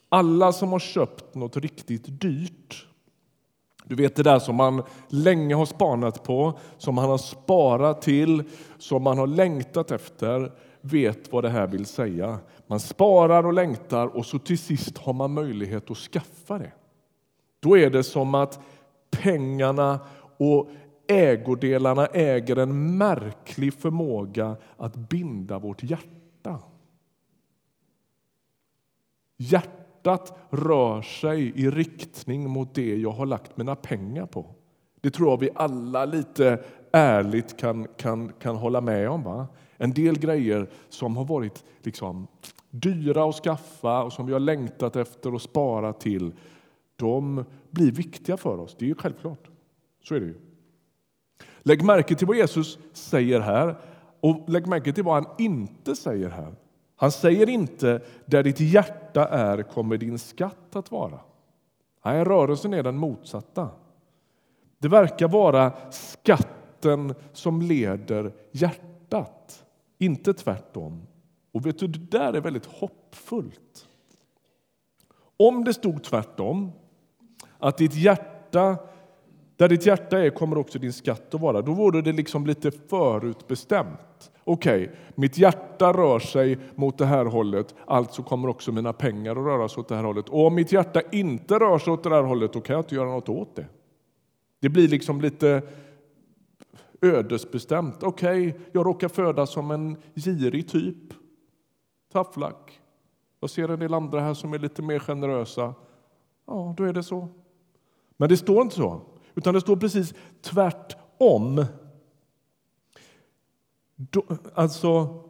Alla 0.08 0.52
som 0.52 0.72
har 0.72 0.78
köpt 0.78 1.34
något 1.34 1.56
riktigt 1.56 2.20
dyrt 2.20 2.86
du 3.88 3.94
vet 3.94 4.16
det 4.16 4.22
där 4.22 4.38
som 4.38 4.56
man 4.56 4.82
länge 5.08 5.54
har 5.54 5.66
spanat 5.66 6.22
på, 6.22 6.58
som 6.78 6.94
man 6.94 7.10
har 7.10 7.18
sparat 7.18 8.02
till, 8.02 8.42
som 8.78 9.02
man 9.02 9.18
har 9.18 9.26
längtat 9.26 9.90
efter, 9.90 10.52
vet 10.80 11.32
vad 11.32 11.44
det 11.44 11.50
här 11.50 11.66
vill 11.66 11.86
säga. 11.86 12.38
Man 12.66 12.80
sparar 12.80 13.46
och 13.46 13.52
längtar 13.52 14.06
och 14.06 14.26
så 14.26 14.38
till 14.38 14.58
sist 14.58 14.98
har 14.98 15.12
man 15.12 15.32
möjlighet 15.32 15.90
att 15.90 15.96
skaffa 15.96 16.58
det. 16.58 16.72
Då 17.60 17.78
är 17.78 17.90
det 17.90 18.04
som 18.04 18.34
att 18.34 18.60
pengarna 19.10 20.00
och 20.36 20.70
ägodelarna 21.06 22.06
äger 22.06 22.56
en 22.56 22.98
märklig 22.98 23.74
förmåga 23.74 24.56
att 24.76 24.96
binda 24.96 25.58
vårt 25.58 25.82
hjärta. 25.82 26.58
Hjärtat 29.36 29.87
hjärtat 30.08 30.34
rör 30.50 31.02
sig 31.02 31.52
i 31.54 31.70
riktning 31.70 32.50
mot 32.50 32.74
det 32.74 32.96
jag 32.96 33.10
har 33.10 33.26
lagt 33.26 33.56
mina 33.56 33.76
pengar 33.76 34.26
på. 34.26 34.46
Det 35.00 35.10
tror 35.10 35.30
jag 35.30 35.40
vi 35.40 35.50
alla 35.54 36.04
lite 36.04 36.64
ärligt 36.92 37.56
kan, 37.56 37.86
kan, 37.96 38.32
kan 38.38 38.56
hålla 38.56 38.80
med 38.80 39.10
om. 39.10 39.22
Va? 39.22 39.46
En 39.76 39.90
del 39.90 40.18
grejer 40.18 40.68
som 40.88 41.16
har 41.16 41.24
varit 41.24 41.64
liksom 41.82 42.26
dyra 42.70 43.24
att 43.24 43.34
skaffa 43.34 44.02
och 44.02 44.12
som 44.12 44.26
vi 44.26 44.32
har 44.32 44.40
längtat 44.40 44.96
efter 44.96 45.34
och 45.34 45.42
spara 45.42 45.92
till, 45.92 46.32
de 46.96 47.44
blir 47.70 47.92
viktiga 47.92 48.36
för 48.36 48.60
oss. 48.60 48.76
Det 48.78 48.84
är 48.84 48.88
ju 48.88 48.94
självklart. 48.94 49.48
Så 50.04 50.14
är 50.14 50.20
det 50.20 50.26
ju. 50.26 50.34
Lägg 51.62 51.84
märke 51.84 52.14
till 52.14 52.26
vad 52.26 52.36
Jesus 52.36 52.78
säger 52.92 53.40
här 53.40 53.76
och 54.20 54.48
lägg 54.48 54.66
märke 54.66 54.92
till 54.92 55.04
vad 55.04 55.14
han 55.14 55.34
inte 55.38 55.96
säger 55.96 56.28
här. 56.28 56.54
Han 57.00 57.12
säger 57.12 57.48
inte 57.48 58.02
där 58.26 58.42
ditt 58.42 58.60
hjärta 58.60 59.28
är 59.28 59.62
kommer 59.62 59.96
din 59.96 60.18
skatt 60.18 60.76
att 60.76 60.90
vara. 60.90 61.20
Nej, 62.04 62.24
rörelsen 62.24 62.74
är 62.74 62.82
den 62.82 62.96
motsatta. 62.96 63.70
Det 64.78 64.88
verkar 64.88 65.28
vara 65.28 65.72
skatten 65.90 67.14
som 67.32 67.62
leder 67.62 68.32
hjärtat, 68.50 69.64
inte 69.98 70.34
tvärtom. 70.34 71.06
Och 71.52 71.66
vet 71.66 71.78
du, 71.78 71.86
det 71.86 72.18
där 72.18 72.32
är 72.32 72.40
väldigt 72.40 72.66
hoppfullt. 72.66 73.88
Om 75.36 75.64
det 75.64 75.74
stod 75.74 76.02
tvärtom, 76.02 76.72
att 77.58 77.78
ditt 77.78 77.94
hjärta, 77.94 78.76
där 79.58 79.68
ditt 79.68 79.86
hjärta 79.86 80.18
är 80.18 80.30
kommer 80.30 80.58
också 80.58 80.78
din 80.78 80.92
skatt 80.92 81.34
att 81.34 81.40
vara, 81.40 81.62
då 81.62 81.72
vore 81.72 82.02
det 82.02 82.12
liksom 82.12 82.46
lite 82.46 82.70
förutbestämt. 82.70 84.30
Okej, 84.44 84.82
okay, 84.82 84.96
mitt 85.14 85.38
hjärta 85.38 85.92
rör 85.92 86.18
sig 86.18 86.58
mot 86.74 86.98
det 86.98 87.06
här 87.06 87.24
hållet, 87.24 87.74
alltså 87.86 88.22
kommer 88.22 88.48
också 88.48 88.72
mina 88.72 88.92
pengar 88.92 89.30
att 89.30 89.46
röra 89.46 89.68
sig 89.68 89.80
åt 89.80 89.88
det 89.88 89.96
här 89.96 90.04
hållet. 90.04 90.28
Och 90.28 90.46
om 90.46 90.54
mitt 90.54 90.72
hjärta 90.72 91.00
inte 91.12 91.54
rör 91.54 91.78
sig 91.78 91.92
åt 91.92 92.02
det 92.02 92.10
här 92.10 92.22
hållet, 92.22 92.52
då 92.52 92.60
kan 92.60 92.74
jag 92.74 92.80
inte 92.80 92.94
göra 92.94 93.10
något 93.10 93.28
åt 93.28 93.56
det. 93.56 93.66
Det 94.60 94.68
blir 94.68 94.88
liksom 94.88 95.20
lite 95.20 95.62
ödesbestämt. 97.00 98.02
Okej, 98.02 98.48
okay, 98.48 98.60
jag 98.72 98.86
råkar 98.86 99.08
födas 99.08 99.50
som 99.50 99.70
en 99.70 99.96
girig 100.14 100.68
typ. 100.68 101.14
Tafflack. 102.12 102.80
Jag 103.40 103.50
ser 103.50 103.68
en 103.68 103.78
del 103.78 103.94
andra 103.94 104.20
här 104.20 104.34
som 104.34 104.52
är 104.54 104.58
lite 104.58 104.82
mer 104.82 104.98
generösa. 104.98 105.74
Ja, 106.46 106.74
då 106.76 106.84
är 106.84 106.92
det 106.92 107.02
så. 107.02 107.28
Men 108.16 108.28
det 108.28 108.36
står 108.36 108.62
inte 108.62 108.74
så, 108.74 109.00
utan 109.38 109.54
det 109.54 109.60
står 109.60 109.76
precis 109.76 110.14
tvärtom. 110.40 111.64
Alltså, 114.54 115.24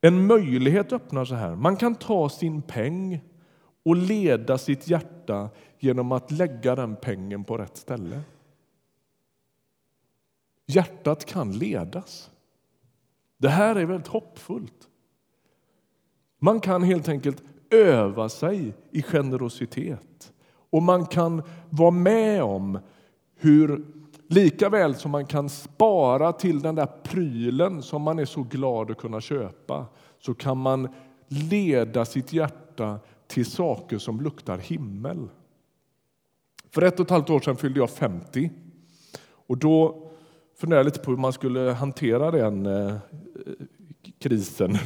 en 0.00 0.26
möjlighet 0.26 0.92
öppnar 0.92 1.24
sig 1.24 1.36
här. 1.36 1.54
Man 1.54 1.76
kan 1.76 1.94
ta 1.94 2.28
sin 2.28 2.62
peng 2.62 3.20
och 3.82 3.96
leda 3.96 4.58
sitt 4.58 4.88
hjärta 4.88 5.50
genom 5.78 6.12
att 6.12 6.30
lägga 6.30 6.74
den 6.74 6.96
pengen 6.96 7.44
på 7.44 7.58
rätt 7.58 7.76
ställe. 7.76 8.20
Hjärtat 10.66 11.24
kan 11.24 11.52
ledas. 11.52 12.30
Det 13.38 13.48
här 13.48 13.76
är 13.76 13.84
väldigt 13.84 14.06
hoppfullt. 14.06 14.88
Man 16.38 16.60
kan 16.60 16.82
helt 16.82 17.08
enkelt 17.08 17.42
öva 17.70 18.28
sig 18.28 18.74
i 18.90 19.02
generositet 19.02 20.32
och 20.70 20.82
man 20.82 21.06
kan 21.06 21.42
vara 21.70 21.90
med 21.90 22.42
om 22.42 22.78
hur 23.36 23.84
lika 24.28 24.68
väl 24.68 24.94
som 24.94 25.10
man 25.10 25.26
kan 25.26 25.48
spara 25.48 26.32
till 26.32 26.60
den 26.60 26.74
där 26.74 26.88
prylen 27.02 27.82
som 27.82 28.02
man 28.02 28.18
är 28.18 28.24
så 28.24 28.42
glad 28.42 28.90
att 28.90 28.98
kunna 28.98 29.20
köpa 29.20 29.86
så 30.18 30.34
kan 30.34 30.58
man 30.58 30.88
leda 31.28 32.04
sitt 32.04 32.32
hjärta 32.32 32.98
till 33.26 33.46
saker 33.46 33.98
som 33.98 34.20
luktar 34.20 34.58
himmel. 34.58 35.28
För 36.70 36.82
ett 36.82 37.00
och 37.00 37.06
ett 37.06 37.10
halvt 37.10 37.30
år 37.30 37.40
sedan 37.40 37.56
fyllde 37.56 37.80
jag 37.80 37.90
50. 37.90 38.50
Och 39.28 39.58
då 39.58 40.06
funderade 40.56 40.80
jag 40.80 40.84
lite 40.84 41.00
på 41.00 41.10
hur 41.10 41.18
man 41.18 41.32
skulle 41.32 41.60
hantera 41.60 42.30
den 42.30 42.66
eh, 42.66 42.94
krisen. 44.28 44.78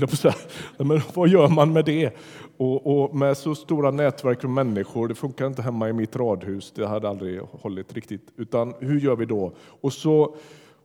Men 0.78 1.00
vad 1.14 1.28
gör 1.28 1.48
man 1.48 1.72
med 1.72 1.84
det? 1.84 2.16
Och, 2.56 2.86
och, 2.86 3.16
med 3.16 3.36
så 3.36 3.54
stora 3.54 3.90
nätverk 3.90 4.44
av 4.44 4.50
människor, 4.50 5.08
det 5.08 5.14
funkar 5.14 5.46
inte 5.46 5.62
hemma 5.62 5.88
i 5.88 5.92
mitt 5.92 6.16
radhus, 6.16 6.72
det 6.76 6.86
hade 6.86 7.08
aldrig 7.08 7.40
hållit 7.40 7.92
riktigt. 7.92 8.32
Utan 8.36 8.74
hur 8.80 9.00
gör 9.00 9.16
vi 9.16 9.24
då? 9.24 9.52
Och 9.58 9.92
så, 9.92 10.36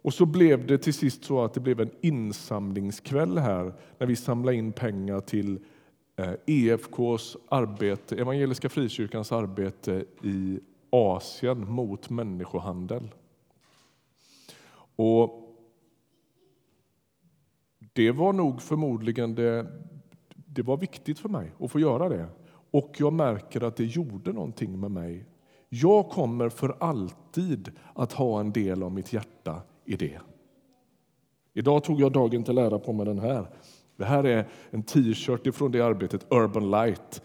och 0.01 0.13
så 0.13 0.25
blev 0.25 0.67
det 0.67 0.77
till 0.77 0.93
sist 0.93 1.25
så 1.25 1.43
att 1.43 1.53
det 1.53 1.59
blev 1.59 1.81
en 1.81 1.91
insamlingskväll 2.01 3.37
här 3.37 3.73
när 3.97 4.07
vi 4.07 4.15
samlade 4.15 4.57
in 4.57 4.71
pengar 4.71 5.19
till 5.19 5.59
eh, 6.15 6.33
EFKs 6.45 7.37
arbete, 7.49 8.15
Evangeliska 8.15 8.69
Frikyrkans 8.69 9.31
arbete 9.31 10.05
i 10.23 10.59
Asien 10.89 11.71
mot 11.71 12.09
människohandel. 12.09 13.09
Och 14.95 15.44
det 17.95 18.11
var 18.11 18.33
nog 18.33 18.61
förmodligen 18.61 19.35
det, 19.35 19.67
det 20.35 20.61
var 20.61 20.77
viktigt 20.77 21.19
för 21.19 21.29
mig 21.29 21.51
att 21.59 21.71
få 21.71 21.79
göra 21.79 22.09
det. 22.09 22.27
Och 22.71 22.95
jag 22.97 23.13
märker 23.13 23.61
att 23.61 23.75
det 23.75 23.85
gjorde 23.85 24.33
någonting 24.33 24.79
med 24.79 24.91
mig. 24.91 25.25
Jag 25.69 26.09
kommer 26.09 26.49
för 26.49 26.75
alltid 26.79 27.71
att 27.93 28.13
ha 28.13 28.39
en 28.39 28.51
del 28.51 28.83
av 28.83 28.91
mitt 28.91 29.13
hjärta 29.13 29.61
i 29.85 29.95
det. 29.95 30.19
Idag 31.53 31.83
tog 31.83 32.01
jag 32.01 32.11
dagen 32.11 32.43
till 32.43 32.57
ära 32.57 32.79
på 32.79 32.93
mig 32.93 33.05
den 33.05 33.19
här. 33.19 33.47
Det 33.95 34.05
här 34.05 34.23
är 34.23 34.47
en 34.69 34.83
t-shirt 34.83 35.55
från 35.55 35.71
det 35.71 35.81
arbetet, 35.81 36.27
Urban 36.29 36.71
Light. 36.71 37.21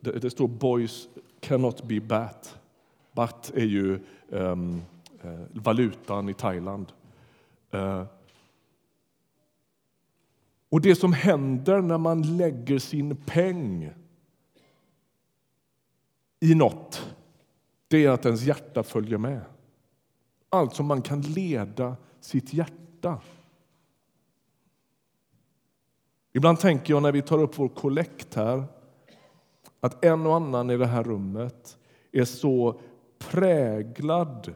Det, 0.00 0.30
står 0.30 0.48
Boys 0.48 1.08
cannot 1.40 1.82
be 1.82 2.00
bat. 2.00 2.58
Bat 3.12 3.52
är 3.54 3.64
ju 3.64 3.98
um, 4.28 4.82
valutan 5.52 6.28
i 6.28 6.34
Thailand. 6.34 6.92
Uh, 7.74 8.04
och 10.70 10.80
det 10.80 10.94
som 10.94 11.12
händer 11.12 11.80
när 11.80 11.98
man 11.98 12.36
lägger 12.36 12.78
sin 12.78 13.16
peng 13.16 13.92
i 16.40 16.54
något, 16.54 17.14
det 17.88 18.04
är 18.04 18.10
att 18.10 18.26
ens 18.26 18.42
hjärta 18.42 18.82
följer 18.82 19.18
med. 19.18 19.40
Alltså, 20.48 20.82
man 20.82 21.02
kan 21.02 21.20
leda 21.20 21.96
sitt 22.20 22.52
hjärta. 22.52 23.20
Ibland 26.32 26.60
tänker 26.60 26.94
jag 26.94 27.02
när 27.02 27.12
vi 27.12 27.22
tar 27.22 27.38
upp 27.38 27.58
vår 27.58 27.68
kollekt 27.68 28.34
här 28.34 28.64
att 29.80 30.04
en 30.04 30.26
och 30.26 30.36
annan 30.36 30.70
i 30.70 30.76
det 30.76 30.86
här 30.86 31.02
rummet 31.02 31.78
är 32.12 32.24
så 32.24 32.80
präglad 33.18 34.54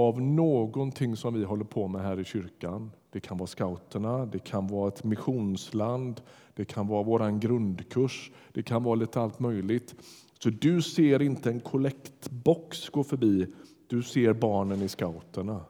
av 0.00 0.20
någonting 0.22 1.16
som 1.16 1.34
vi 1.34 1.44
håller 1.44 1.64
på 1.64 1.88
med 1.88 2.02
här 2.02 2.20
i 2.20 2.24
kyrkan. 2.24 2.90
Det 3.10 3.20
kan 3.20 3.38
vara 3.38 3.46
scouterna, 3.46 4.26
det 4.26 4.38
kan 4.38 4.66
vara 4.66 4.88
ett 4.88 5.04
missionsland, 5.04 6.20
det 6.54 6.64
kan 6.64 6.88
vara 6.88 7.02
vår 7.02 7.40
grundkurs, 7.40 8.30
det 8.52 8.62
kan 8.62 8.82
vara 8.82 8.94
lite 8.94 9.20
allt 9.20 9.40
möjligt. 9.40 9.94
Så 10.38 10.50
du 10.50 10.82
ser 10.82 11.22
inte 11.22 11.50
en 11.50 11.60
kollektbox 11.60 12.88
gå 12.88 13.04
förbi, 13.04 13.46
du 13.86 14.02
ser 14.02 14.32
barnen 14.32 14.82
i 14.82 14.88
scouterna. 14.88 15.60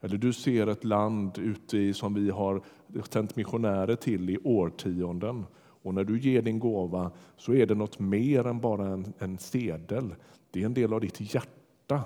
Eller 0.00 0.18
du 0.18 0.32
ser 0.32 0.66
ett 0.66 0.84
land 0.84 1.38
ute 1.38 1.78
i, 1.78 1.94
som 1.94 2.14
vi 2.14 2.30
har 2.30 2.62
sänt 3.10 3.36
missionärer 3.36 3.96
till 3.96 4.30
i 4.30 4.38
årtionden. 4.44 5.46
Och 5.56 5.94
när 5.94 6.04
du 6.04 6.20
ger 6.20 6.42
din 6.42 6.58
gåva 6.58 7.10
så 7.36 7.54
är 7.54 7.66
det 7.66 7.74
något 7.74 7.98
mer 7.98 8.46
än 8.46 8.60
bara 8.60 8.86
en, 8.86 9.12
en 9.18 9.38
sedel. 9.38 10.14
Det 10.50 10.62
är 10.62 10.66
en 10.66 10.74
del 10.74 10.92
av 10.92 11.00
ditt 11.00 11.34
hjärta 11.34 12.02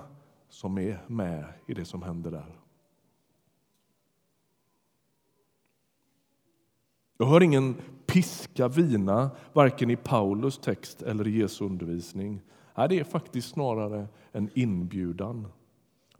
som 0.49 0.77
är 0.77 0.99
med 1.07 1.45
i 1.67 1.73
det 1.73 1.85
som 1.85 2.01
händer 2.01 2.31
där. 2.31 2.59
Jag 7.17 7.25
hör 7.25 7.43
ingen 7.43 7.75
piska 8.05 8.67
vina, 8.67 9.31
varken 9.53 9.89
i 9.89 9.95
Paulus 9.95 10.57
text 10.57 11.01
eller 11.01 11.27
i 11.27 11.39
Jesu 11.39 11.65
undervisning. 11.65 12.41
det 12.75 12.99
är 12.99 13.03
faktiskt 13.03 13.49
snarare 13.49 14.07
en 14.31 14.49
inbjudan. 14.53 15.47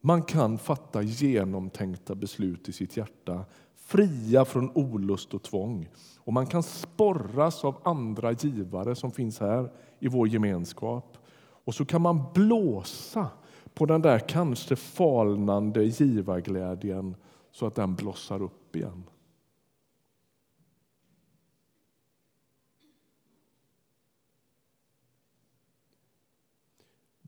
Man 0.01 0.23
kan 0.23 0.57
fatta 0.57 1.01
genomtänkta 1.01 2.15
beslut 2.15 2.69
i 2.69 2.71
sitt 2.71 2.97
hjärta, 2.97 3.45
fria 3.75 4.45
från 4.45 4.71
olust 4.75 5.33
och 5.33 5.43
tvång. 5.43 5.89
Och 6.17 6.33
man 6.33 6.47
kan 6.47 6.63
sporras 6.63 7.65
av 7.65 7.75
andra 7.83 8.31
givare 8.31 8.95
som 8.95 9.11
finns 9.11 9.39
här 9.39 9.71
i 9.99 10.07
vår 10.07 10.27
gemenskap. 10.27 11.17
Och 11.63 11.75
så 11.75 11.85
kan 11.85 12.01
man 12.01 12.23
blåsa 12.33 13.29
på 13.73 13.85
den 13.85 14.01
där 14.01 14.19
kanske 14.19 14.75
falnande 14.75 15.83
givarglädjen 15.83 17.15
så 17.51 17.65
att 17.65 17.75
den 17.75 17.95
blossar 17.95 18.41
upp 18.41 18.75
igen. 18.75 19.03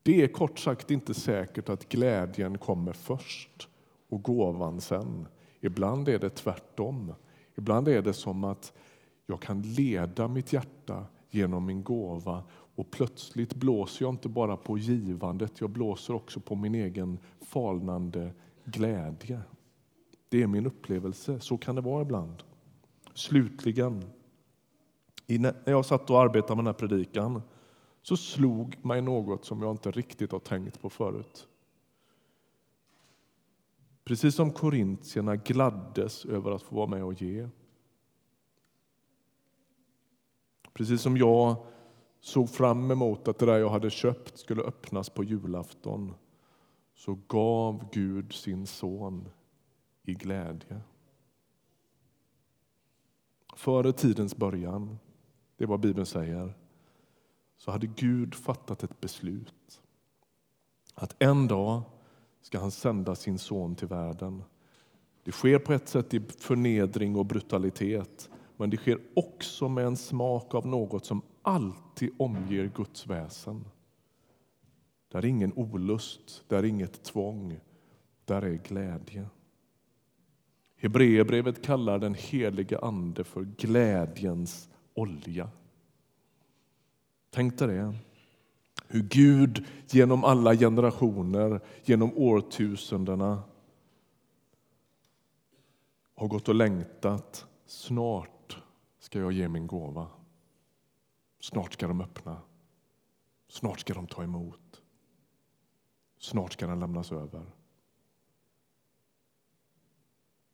Det 0.03 0.23
är 0.23 0.27
kort 0.27 0.59
sagt 0.59 0.91
inte 0.91 1.13
säkert 1.13 1.69
att 1.69 1.89
glädjen 1.89 2.57
kommer 2.57 2.93
först 2.93 3.69
och 4.09 4.23
gåvan 4.23 4.81
sen. 4.81 5.27
Ibland 5.59 6.09
är 6.09 6.19
det 6.19 6.29
tvärtom. 6.29 7.13
Ibland 7.55 7.87
är 7.87 8.01
det 8.01 8.13
som 8.13 8.43
att 8.43 8.73
jag 9.25 9.41
kan 9.41 9.61
leda 9.61 10.27
mitt 10.27 10.53
hjärta 10.53 11.05
genom 11.29 11.65
min 11.65 11.83
gåva 11.83 12.43
och 12.75 12.91
plötsligt 12.91 13.55
blåser 13.55 14.05
jag 14.05 14.13
inte 14.13 14.29
bara 14.29 14.57
på 14.57 14.77
givandet, 14.77 15.61
jag 15.61 15.69
blåser 15.69 16.13
också 16.13 16.39
på 16.39 16.55
min 16.55 16.75
egen 16.75 17.19
falnande 17.41 18.33
glädje. 18.65 19.41
Det 20.29 20.43
är 20.43 20.47
min 20.47 20.65
upplevelse. 20.65 21.39
Så 21.39 21.57
kan 21.57 21.75
det 21.75 21.81
vara 21.81 22.01
ibland. 22.01 22.43
Slutligen, 23.13 24.03
när 25.27 25.53
jag 25.65 25.85
satt 25.85 26.09
och 26.09 26.21
arbetade 26.21 26.55
med 26.55 26.65
den 26.65 26.73
här 26.73 26.87
predikan 26.87 27.41
så 28.01 28.17
slog 28.17 28.85
mig 28.85 29.01
något 29.01 29.45
som 29.45 29.61
jag 29.61 29.71
inte 29.71 29.91
riktigt 29.91 30.31
har 30.31 30.39
tänkt 30.39 30.81
på 30.81 30.89
förut. 30.89 31.47
Precis 34.03 34.35
som 34.35 34.51
korintierna 34.51 35.35
gladdes 35.35 36.25
över 36.25 36.51
att 36.51 36.63
få 36.63 36.75
vara 36.75 36.87
med 36.87 37.03
och 37.03 37.21
ge. 37.21 37.49
Precis 40.73 41.01
som 41.01 41.17
jag 41.17 41.65
såg 42.21 42.49
fram 42.49 42.91
emot 42.91 43.27
att 43.27 43.39
det 43.39 43.45
där 43.45 43.57
jag 43.57 43.69
hade 43.69 43.89
köpt 43.89 44.37
skulle 44.37 44.61
öppnas 44.61 45.09
på 45.09 45.23
julafton 45.23 46.13
så 46.95 47.17
gav 47.27 47.89
Gud 47.91 48.33
sin 48.33 48.67
son 48.67 49.29
i 50.03 50.13
glädje. 50.13 50.81
Före 53.55 53.93
tidens 53.93 54.35
början, 54.35 54.99
det 55.57 55.63
är 55.63 55.67
vad 55.67 55.79
Bibeln 55.79 56.05
säger, 56.05 56.53
så 57.57 57.71
hade 57.71 57.87
Gud 57.87 58.35
fattat 58.35 58.83
ett 58.83 59.01
beslut. 59.01 59.81
Att 60.93 61.15
en 61.19 61.47
dag 61.47 61.81
ska 62.41 62.59
han 62.59 62.71
sända 62.71 63.15
sin 63.15 63.39
son 63.39 63.75
till 63.75 63.87
världen. 63.87 64.43
Det 65.23 65.31
sker 65.31 65.59
på 65.59 65.73
ett 65.73 65.87
sätt 65.87 66.13
i 66.13 66.19
förnedring 66.19 67.15
och 67.15 67.25
brutalitet 67.25 68.29
men 68.61 68.69
det 68.69 68.77
sker 68.77 68.99
också 69.13 69.69
med 69.69 69.85
en 69.85 69.97
smak 69.97 70.55
av 70.55 70.67
något 70.67 71.05
som 71.05 71.21
alltid 71.41 72.11
omger 72.19 72.71
Guds 72.75 73.07
väsen. 73.07 73.65
Där 75.07 75.19
är 75.19 75.25
ingen 75.25 75.53
olust, 75.53 76.43
där 76.47 76.57
är 76.57 76.63
inget 76.63 77.03
tvång, 77.03 77.59
där 78.25 78.41
är 78.41 78.57
glädje. 78.67 79.29
Hebreerbrevet 80.75 81.63
kallar 81.63 81.99
den 81.99 82.13
helige 82.13 82.79
Ande 82.79 83.23
för 83.23 83.41
glädjens 83.41 84.69
olja. 84.93 85.49
Tänk 87.29 87.57
dig 87.59 87.67
det. 87.67 87.95
Hur 88.87 89.03
Gud 89.03 89.65
genom 89.89 90.23
alla 90.23 90.55
generationer, 90.55 91.61
genom 91.83 92.17
årtusendena 92.17 93.43
har 96.15 96.27
gått 96.27 96.49
och 96.49 96.55
längtat. 96.55 97.45
Snart 97.65 98.57
ska 98.99 99.19
jag 99.19 99.31
ge 99.31 99.47
min 99.47 99.67
gåva. 99.67 100.07
Snart 101.41 101.73
ska 101.73 101.87
de 101.87 102.01
öppna. 102.01 102.41
Snart 103.47 103.79
ska 103.79 103.93
de 103.93 104.07
ta 104.07 104.23
emot. 104.23 104.81
Snart 106.19 106.53
ska 106.53 106.67
den 106.67 106.79
lämnas 106.79 107.11
över. 107.11 107.45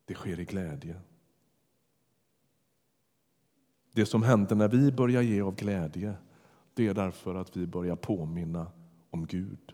Det 0.06 0.14
sker 0.14 0.40
i 0.40 0.46
glädje. 0.46 1.02
Det 3.92 4.06
som 4.06 4.24
händer 4.24 4.56
när 4.56 4.68
vi 4.68 4.92
börjar 4.92 5.22
ge 5.22 5.42
av 5.42 5.56
glädje 5.56 6.18
det 6.78 6.88
är 6.88 6.94
därför 6.94 7.36
att 7.36 7.58
vi 7.58 7.68
börjar 7.68 7.96
påminna 7.96 8.72
om 9.10 9.26
Gud. 9.26 9.74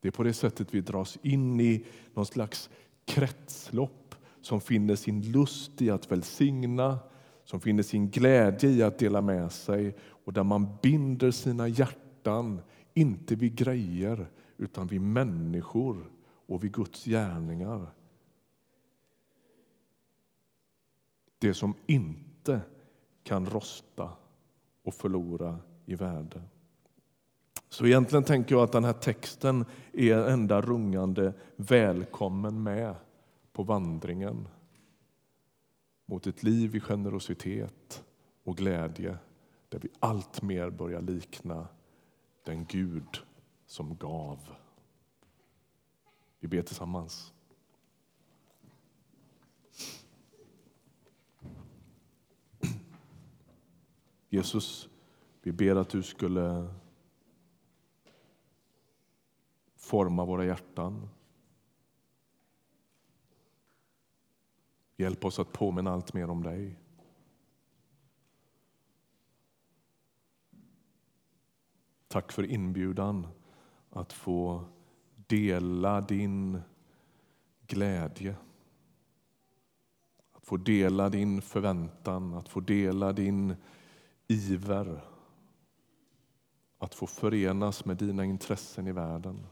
Det 0.00 0.08
är 0.08 0.12
på 0.12 0.22
det 0.22 0.34
sättet 0.34 0.74
vi 0.74 0.80
dras 0.80 1.18
in 1.22 1.60
i 1.60 1.86
någon 2.14 2.26
slags 2.26 2.70
kretslopp 3.04 4.14
som 4.40 4.60
finner 4.60 4.96
sin 4.96 5.32
lust 5.32 5.82
i 5.82 5.90
att 5.90 6.12
välsigna, 6.12 6.98
som 7.44 7.60
finner 7.60 7.82
sin 7.82 8.10
glädje 8.10 8.70
i 8.70 8.82
att 8.82 8.98
dela 8.98 9.20
med 9.20 9.52
sig 9.52 9.96
och 10.00 10.32
där 10.32 10.44
man 10.44 10.76
binder 10.82 11.30
sina 11.30 11.68
hjärtan, 11.68 12.60
inte 12.94 13.34
vid 13.34 13.56
grejer 13.56 14.26
utan 14.56 14.86
vid 14.86 15.00
människor 15.00 16.10
och 16.46 16.64
vid 16.64 16.72
Guds 16.72 17.04
gärningar. 17.04 17.86
Det 21.38 21.54
som 21.54 21.74
inte 21.86 22.60
kan 23.22 23.46
rosta 23.46 24.10
och 24.82 24.94
förlora 24.94 25.58
i 25.86 25.94
värde. 25.94 26.42
Så 27.68 27.86
egentligen 27.86 28.24
tänker 28.24 28.54
jag 28.54 28.64
att 28.64 28.72
den 28.72 28.84
här 28.84 28.92
texten 28.92 29.64
är 29.92 30.16
enda 30.16 30.60
rungande 30.60 31.32
välkommen 31.56 32.62
med 32.62 32.94
på 33.52 33.62
vandringen 33.62 34.48
mot 36.06 36.26
ett 36.26 36.42
liv 36.42 36.76
i 36.76 36.80
generositet 36.80 38.04
och 38.42 38.56
glädje 38.56 39.18
där 39.68 39.78
vi 39.78 39.88
allt 40.00 40.42
mer 40.42 40.70
börjar 40.70 41.00
likna 41.00 41.68
den 42.44 42.64
Gud 42.64 43.22
som 43.66 43.96
gav. 43.96 44.38
Vi 46.40 46.48
ber 46.48 46.62
tillsammans. 46.62 47.32
Jesus, 54.28 54.88
vi 55.42 55.52
ber 55.52 55.76
att 55.76 55.88
du 55.88 56.02
skulle 56.02 56.74
forma 59.76 60.24
våra 60.24 60.44
hjärtan. 60.44 61.08
Hjälp 64.96 65.24
oss 65.24 65.38
att 65.38 65.52
påminna 65.52 65.92
allt 65.92 66.14
mer 66.14 66.30
om 66.30 66.42
dig. 66.42 66.76
Tack 72.08 72.32
för 72.32 72.50
inbjudan 72.50 73.26
att 73.90 74.12
få 74.12 74.64
dela 75.26 76.00
din 76.00 76.60
glädje. 77.66 78.36
Att 80.32 80.46
få 80.46 80.56
dela 80.56 81.08
din 81.08 81.42
förväntan, 81.42 82.34
att 82.34 82.48
få 82.48 82.60
dela 82.60 83.12
din 83.12 83.56
iver 84.26 85.14
att 86.84 86.94
få 86.94 87.06
förenas 87.06 87.84
med 87.84 87.96
dina 87.96 88.24
intressen 88.24 88.86
i 88.86 88.92
världen. 88.92 89.46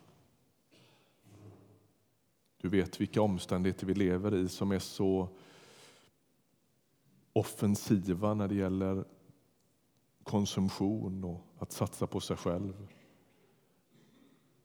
Du 2.63 2.69
vet 2.69 3.01
vilka 3.01 3.23
omständigheter 3.23 3.87
vi 3.87 3.95
lever 3.95 4.35
i 4.35 4.49
som 4.49 4.73
är 4.73 4.79
så 4.79 5.29
offensiva 7.33 8.35
när 8.35 8.49
det 8.49 8.55
gäller 8.55 9.05
konsumtion 10.23 11.25
och 11.25 11.41
att 11.59 11.73
satsa 11.73 12.07
på 12.07 12.21
sig 12.21 12.37
själv. 12.37 12.89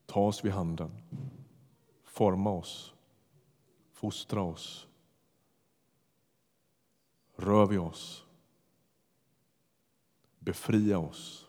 Ta 0.06 0.20
oss 0.20 0.46
vid 0.46 0.52
handen, 0.52 0.92
forma 2.04 2.50
oss, 2.50 2.94
fostra 3.94 4.42
oss. 4.42 4.88
Rör 7.36 7.66
vi 7.66 7.78
oss 7.78 8.28
Befria 10.48 11.00
oss. 11.00 11.47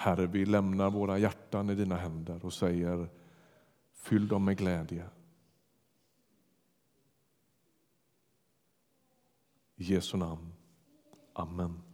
Herre, 0.00 0.26
vi 0.26 0.46
lämnar 0.46 0.90
våra 0.90 1.18
hjärtan 1.18 1.70
i 1.70 1.74
dina 1.74 1.96
händer 1.96 2.44
och 2.44 2.52
säger 2.52 3.08
fyll 3.92 4.28
dem 4.28 4.44
med 4.44 4.56
glädje. 4.56 5.08
I 9.76 9.84
Jesu 9.84 10.16
namn. 10.16 10.52
Amen. 11.32 11.87